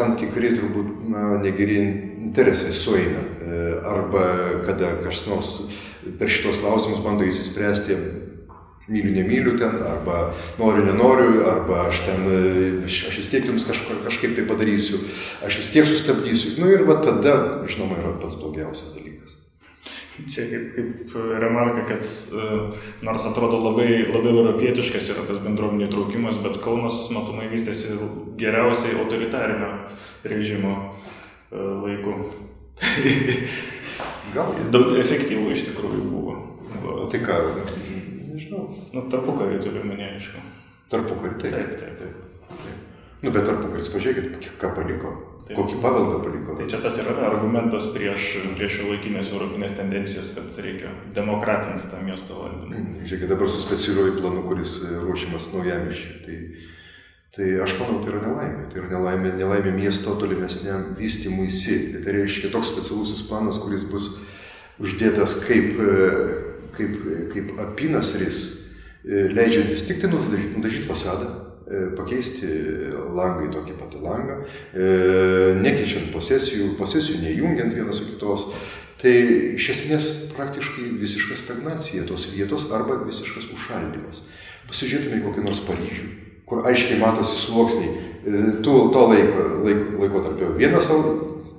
tam 0.00 0.16
tikri 0.20 0.54
turbūt 0.56 0.90
na, 1.12 1.28
negeri 1.44 1.78
interesai 2.24 2.72
sueina. 2.76 3.22
E, 3.22 3.62
arba 3.92 4.26
kada 4.66 4.96
kažkas 5.04 5.28
nors 5.28 5.54
per 6.18 6.30
šitos 6.32 6.58
klausimus 6.62 7.02
bando 7.04 7.26
įsispręsti 7.28 7.98
myliu, 8.88 9.12
nemyliu 9.14 9.56
ten, 9.58 9.78
arba 9.86 10.32
noriu, 10.58 10.84
nenoriu, 10.86 11.44
arba 11.46 11.86
aš 11.88 12.02
ten, 12.06 12.26
aš, 12.86 12.98
aš 13.10 13.20
vis 13.22 13.30
tiek 13.30 13.46
jums 13.46 13.66
kažko, 13.68 14.00
kažkaip 14.06 14.34
tai 14.38 14.46
padarysiu, 14.48 15.02
aš 15.46 15.60
vis 15.62 15.70
tiek 15.74 15.86
sustabdysiu. 15.86 16.56
Nu 16.58 16.70
ir 16.72 16.86
va 16.88 16.98
tada, 17.04 17.36
žinoma, 17.70 18.00
yra 18.02 18.16
pats 18.22 18.38
blogiausias 18.40 18.96
dalykas. 18.96 19.38
Čia 20.28 20.44
kaip, 20.50 20.64
kaip 20.76 21.14
remarka, 21.40 21.86
kad 21.88 22.04
nors 23.02 23.24
atrodo 23.26 23.62
labai, 23.62 24.04
labai 24.12 24.34
europietiškas 24.34 25.08
yra 25.14 25.24
tas 25.26 25.40
bendruomenių 25.40 25.88
traukimas, 25.90 26.36
bet 26.44 26.60
Kaunas 26.62 27.06
matomai 27.14 27.48
vystėsi 27.50 27.96
geriausiai 28.38 28.98
autoritarinio 29.00 29.70
režimo 30.28 30.74
laiku. 31.52 32.18
Gal 34.36 34.52
jis 34.60 34.68
daug 34.72 34.92
efektyvų 35.00 35.56
iš 35.56 35.64
tikrųjų 35.70 36.04
buvo. 36.04 36.36
Tai 37.12 37.18
ką, 37.24 37.40
nežinau. 38.32 38.68
Nu, 38.94 39.04
tarpukarį 39.12 39.60
turiu 39.64 39.84
minė, 39.86 40.14
aišku. 40.16 40.40
Tarpukarį, 40.92 41.36
taip. 41.42 41.52
Taip, 41.54 41.76
taip, 41.80 42.00
taip. 42.00 42.56
taip. 42.62 42.88
Nu, 43.22 43.30
bet 43.30 43.46
tarpukaris, 43.46 43.90
pažiūrėkit, 43.92 44.48
ką 44.58 44.72
paliko. 44.74 45.12
Taip. 45.46 45.56
Kokį 45.58 45.78
paveldą 45.82 46.18
paliko. 46.22 46.56
Tai 46.58 46.66
čia 46.70 46.78
tas 46.82 46.98
yra 47.02 47.14
argumentas 47.26 47.88
prieš, 47.94 48.28
prieš 48.58 48.80
laikinės 48.86 49.30
europinės 49.32 49.76
tendencijas, 49.78 50.32
kad 50.36 50.58
reikia 50.62 50.90
demokratinti 51.14 51.88
tą 51.90 52.02
miesto 52.02 52.38
valdymą. 52.38 52.70
Mm, 52.70 53.00
žiūrėkit, 53.06 53.30
dabar 53.30 53.50
su 53.50 53.62
specialiuoju 53.62 54.16
planu, 54.20 54.44
kuris 54.46 54.76
ruošiamas 55.02 55.48
naujamiščiui. 55.54 56.18
Tai, 56.26 56.36
tai 57.38 57.48
aš 57.62 57.74
manau, 57.80 57.98
tai 58.02 58.12
yra 58.12 58.22
nelaimė. 58.26 58.68
Tai 58.70 58.82
yra 58.82 58.92
nelaimė, 58.96 59.34
nelaimė 59.38 59.74
miesto 59.78 60.14
tolimesniam 60.18 60.92
vystimuisi. 60.98 61.78
Tai 62.02 62.18
reiškia 62.18 62.50
toks 62.54 62.70
specialusis 62.74 63.22
planas, 63.30 63.58
kuris 63.62 63.86
bus 63.90 64.12
uždėtas 64.82 65.40
kaip 65.46 65.78
kaip, 66.76 66.98
kaip 67.32 67.54
apynasris, 67.62 68.42
e, 69.04 69.26
leidžiantis 69.32 69.86
tik 69.88 70.02
tai 70.02 70.10
nudažyti 70.12 70.86
fasadą, 70.86 71.30
e, 71.66 71.82
pakeisti 71.96 72.48
langą 73.16 73.48
į 73.48 73.52
tokį 73.54 73.78
patį 73.80 74.02
langą, 74.02 74.38
e, 74.74 74.86
nekeičiant 75.62 76.12
posesijų, 76.14 76.74
posesijų 76.78 77.22
nejungiant 77.22 77.74
vienas 77.74 78.00
su 78.00 78.08
kitos. 78.10 78.52
Tai 79.02 79.12
iš 79.56 79.68
esmės 79.72 80.08
praktiškai 80.36 80.92
visiška 81.00 81.34
stagnacija 81.36 82.04
tos 82.06 82.28
vietos 82.30 82.68
arba 82.70 83.00
visiškas 83.02 83.48
užšaldymas. 83.50 84.22
Pasižiūrėtume 84.68 85.18
į 85.18 85.24
kokį 85.24 85.42
nors 85.42 85.60
Paryžių, 85.66 86.06
kur 86.46 86.62
aiškiai 86.68 87.00
matosi 87.00 87.34
sluoksniai 87.40 88.12
to, 88.62 88.74
to 88.94 89.02
laiko, 89.10 89.48
laiko, 89.66 89.98
laiko 89.98 90.22
tarp. 90.22 90.44
Vienas, 90.60 90.86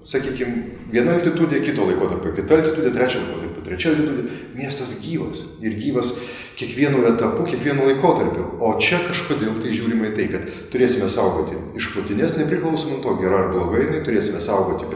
sakykime, 0.08 0.86
viena 0.92 1.18
altitudė, 1.18 1.64
kito 1.66 1.88
laiko 1.88 2.12
tarp, 2.12 2.30
kita 2.36 2.60
altitudė, 2.60 2.94
trečia 2.96 3.24
laiko 3.24 3.42
tarp 3.42 3.54
trečia 3.64 3.92
altitudė, 3.94 4.24
miestas 4.58 4.94
gyvas 5.02 5.44
ir 5.64 5.76
gyvas 5.80 6.12
kiekvienu 6.60 7.02
etapu, 7.10 7.46
kiekvienu 7.48 7.88
laikotarpiu. 7.88 8.46
O 8.64 8.74
čia 8.82 9.00
kažkodėl 9.08 9.56
tai 9.62 9.74
žiūrima 9.74 10.10
į 10.10 10.14
tai, 10.18 10.28
kad 10.32 10.52
turėsime 10.74 11.08
saugoti 11.12 11.58
išklotinės 11.80 12.36
nepriklausomai 12.38 13.00
to, 13.04 13.16
gera 13.22 13.42
ar 13.46 13.50
blogai, 13.54 13.86
jinai, 13.88 14.04
turėsime 14.06 14.42
saugoti 14.44 14.90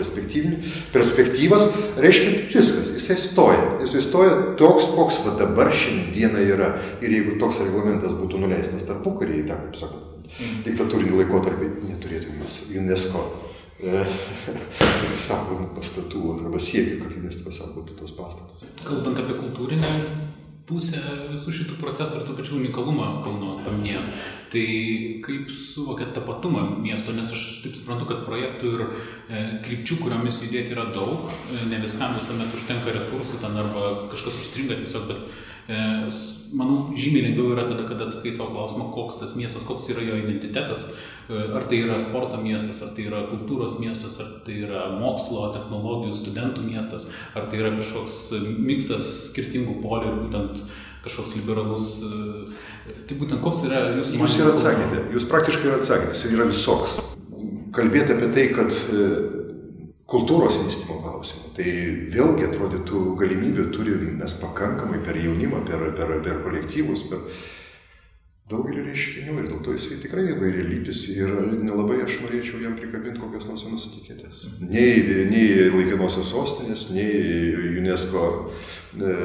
perspektyvas, 0.93 1.69
reiškia 2.03 2.35
viskas, 2.43 2.93
jisai 2.97 3.17
stoja, 3.21 3.65
jisai 3.81 4.03
stoja 4.05 4.37
toks, 4.59 4.91
koks 4.93 5.23
va 5.25 5.37
dabar 5.41 5.73
šiandieną 5.73 6.45
yra. 6.53 6.73
Ir 7.01 7.17
jeigu 7.17 7.39
toks 7.41 7.63
reglamentas 7.63 8.15
būtų 8.17 8.43
nuleistas 8.43 8.85
tarpukarį, 8.87 9.43
tą, 9.49 9.59
kaip 9.65 9.81
sakau, 9.81 10.05
diktatūrinį 10.67 11.23
laikotarpį, 11.23 11.73
neturėtume 11.89 12.49
UNESCO 12.77 13.46
saugomų 13.77 15.71
pastatų 15.77 16.23
arba 16.37 16.61
siekiu, 16.61 17.01
kad 17.03 17.17
UNESCO 17.19 17.53
saugotų 17.53 17.99
tos 17.99 18.15
pastatus. 18.17 18.65
Kalbant 18.87 19.19
apie 19.21 19.37
kultūrinę 19.37 19.91
pusę 20.67 20.99
visų 21.31 21.53
šitų 21.61 21.77
procesų 21.79 22.19
ir 22.19 22.25
to 22.27 22.33
pačiu 22.35 22.57
unikalumą 22.57 23.21
Kauno 23.23 23.53
paminėjo, 23.63 24.01
tai 24.51 24.65
kaip 25.23 25.51
suvokėt 25.53 26.11
tapatumą 26.17 26.65
miesto, 26.83 27.15
nes 27.15 27.29
aš 27.31 27.43
taip 27.63 27.77
suprantu, 27.77 28.09
kad 28.09 28.25
projektų 28.27 28.73
ir 28.75 28.83
e, 28.83 28.89
krypčių, 29.63 29.99
kuriomis 30.01 30.41
judėti 30.43 30.75
yra 30.75 30.89
daug, 30.91 31.29
e, 31.53 31.61
ne 31.71 31.79
viskam 31.83 32.17
visuomet 32.19 32.51
užtenka 32.57 32.95
resursų 32.97 33.39
ten 33.43 33.55
arba 33.63 34.09
kažkas 34.11 34.41
užstringa 34.41 34.81
tiesiog, 34.81 35.07
bet 35.07 35.23
manau, 35.67 36.95
žymiai 36.95 37.27
lengviau 37.27 37.51
yra 37.51 37.65
tada, 37.67 37.84
kada 37.88 38.08
atsakai 38.08 38.32
savo 38.32 38.53
klausimą, 38.53 38.88
koks 38.95 39.19
tas 39.19 39.36
miestas, 39.36 39.65
koks 39.67 39.89
yra 39.91 40.06
jo 40.06 40.15
identitetas, 40.15 40.88
e, 41.27 41.41
ar 41.58 41.67
tai 41.67 41.82
yra 41.84 41.99
sporto 41.99 42.39
miestas, 42.39 42.80
ar 42.86 42.93
tai 42.95 43.08
yra 43.10 43.25
kultūros 43.27 43.77
miestas, 43.82 44.15
ar 44.23 44.30
tai 44.45 44.62
yra 44.63 44.86
mokslo, 44.95 45.49
technologijų, 45.56 46.15
studentų 46.15 46.63
miestas, 46.69 47.10
ar 47.36 47.49
tai 47.51 47.60
yra 47.60 47.73
kažkoks 47.75 48.19
miksas 48.58 49.10
skirtingų 49.32 49.80
polių 49.84 50.13
ir 50.13 50.21
būtent 50.23 50.63
kažkoks 51.03 51.36
liberalus. 51.39 51.89
E, 52.03 52.93
tai 53.10 53.19
būtent 53.19 53.43
koks 53.43 53.65
yra 53.67 53.84
jūsų... 53.97 54.21
Jūs 54.23 54.39
ir 54.39 54.51
atsakėte, 54.53 55.03
jūs 55.15 55.27
praktiškai 55.27 55.71
ir 55.71 55.80
atsakėte, 55.82 56.15
jis 56.15 56.32
yra 56.32 56.47
visoks. 56.47 56.99
Kalbėti 57.75 58.15
apie 58.15 58.32
tai, 58.32 58.47
kad 58.56 58.71
e, 58.71 59.10
kultūros 60.08 60.62
vystymo 60.63 60.96
klausimų. 61.17 61.53
Tai 61.58 61.69
vėlgi 62.13 62.47
atrodytų 62.47 63.03
galimybių 63.19 63.69
turim 63.73 64.10
mes 64.21 64.36
pakankamai 64.41 65.01
per 65.06 65.17
jaunimą, 65.17 65.63
per, 65.65 65.89
per, 65.97 66.19
per 66.23 66.43
kolektyvus, 66.45 67.08
per 67.10 67.25
daugelį 68.47 68.86
reiškinių 68.86 69.34
ir 69.41 69.47
dėl 69.49 69.60
to 69.63 69.73
jisai 69.75 69.97
tikrai 69.99 70.30
įvairialypis 70.32 71.01
ir 71.17 71.34
nelabai 71.60 71.97
aš 72.06 72.21
norėčiau 72.23 72.62
jam 72.63 72.77
prikabinti 72.80 73.19
kokios 73.19 73.47
nors 73.49 73.65
vienos 73.65 73.89
etiketės. 73.89 74.45
Nei, 74.62 75.01
nei 75.27 75.67
laikinosios 75.73 76.32
sostinės, 76.32 76.88
nei 76.95 77.51
UNESCO 77.82 78.23
e, 78.95 79.17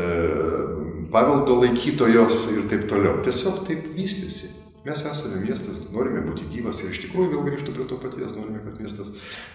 paveldo 1.14 1.60
laikytojos 1.60 2.48
ir 2.56 2.66
taip 2.72 2.88
toliau. 2.90 3.20
Tiesiog 3.22 3.62
taip 3.68 3.92
vystėsi. 3.94 4.50
Mes 4.82 4.98
esame 5.06 5.38
miestas, 5.44 5.84
norime 5.94 6.24
būti 6.26 6.48
gyvas 6.50 6.80
ir 6.82 6.90
iš 6.90 7.04
tikrųjų 7.04 7.36
vėl 7.36 7.44
grįžtu 7.46 7.70
prie 7.76 7.84
to 7.86 8.00
paties, 8.02 8.34
norime, 8.34 8.64
kad 8.64 8.80
miestas 8.82 9.12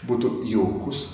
būtų 0.07 0.37
jaukus 0.47 1.09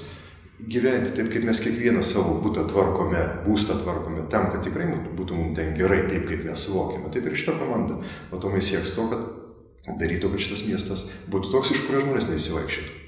gyventi 0.69 1.11
taip, 1.17 1.29
kaip 1.33 1.45
mes 1.47 1.59
kiekvieną 1.63 2.03
savo 2.05 2.37
būtą 2.43 2.65
tvarkome, 2.71 3.21
būstą 3.45 3.77
tvarkome, 3.81 4.25
tam, 4.31 4.49
kad 4.53 4.63
tikrai 4.65 4.87
būtų 5.17 5.37
mums 5.37 5.57
ten 5.57 5.73
gerai, 5.77 6.03
taip 6.09 6.27
kaip 6.29 6.45
mes 6.47 6.65
suvokime. 6.67 7.11
Taip 7.13 7.27
ir 7.27 7.37
šitą 7.39 7.57
komandą 7.59 7.99
matomai 8.31 8.63
sieks 8.63 8.95
to, 8.95 9.07
kad 9.11 9.95
darytų, 9.99 10.33
kad 10.33 10.45
šitas 10.47 10.67
miestas 10.67 11.07
būtų 11.31 11.55
toks, 11.55 11.73
iš 11.75 11.87
kurio 11.87 12.05
žmonės 12.05 12.29
neįsivaikščiotų. 12.31 13.02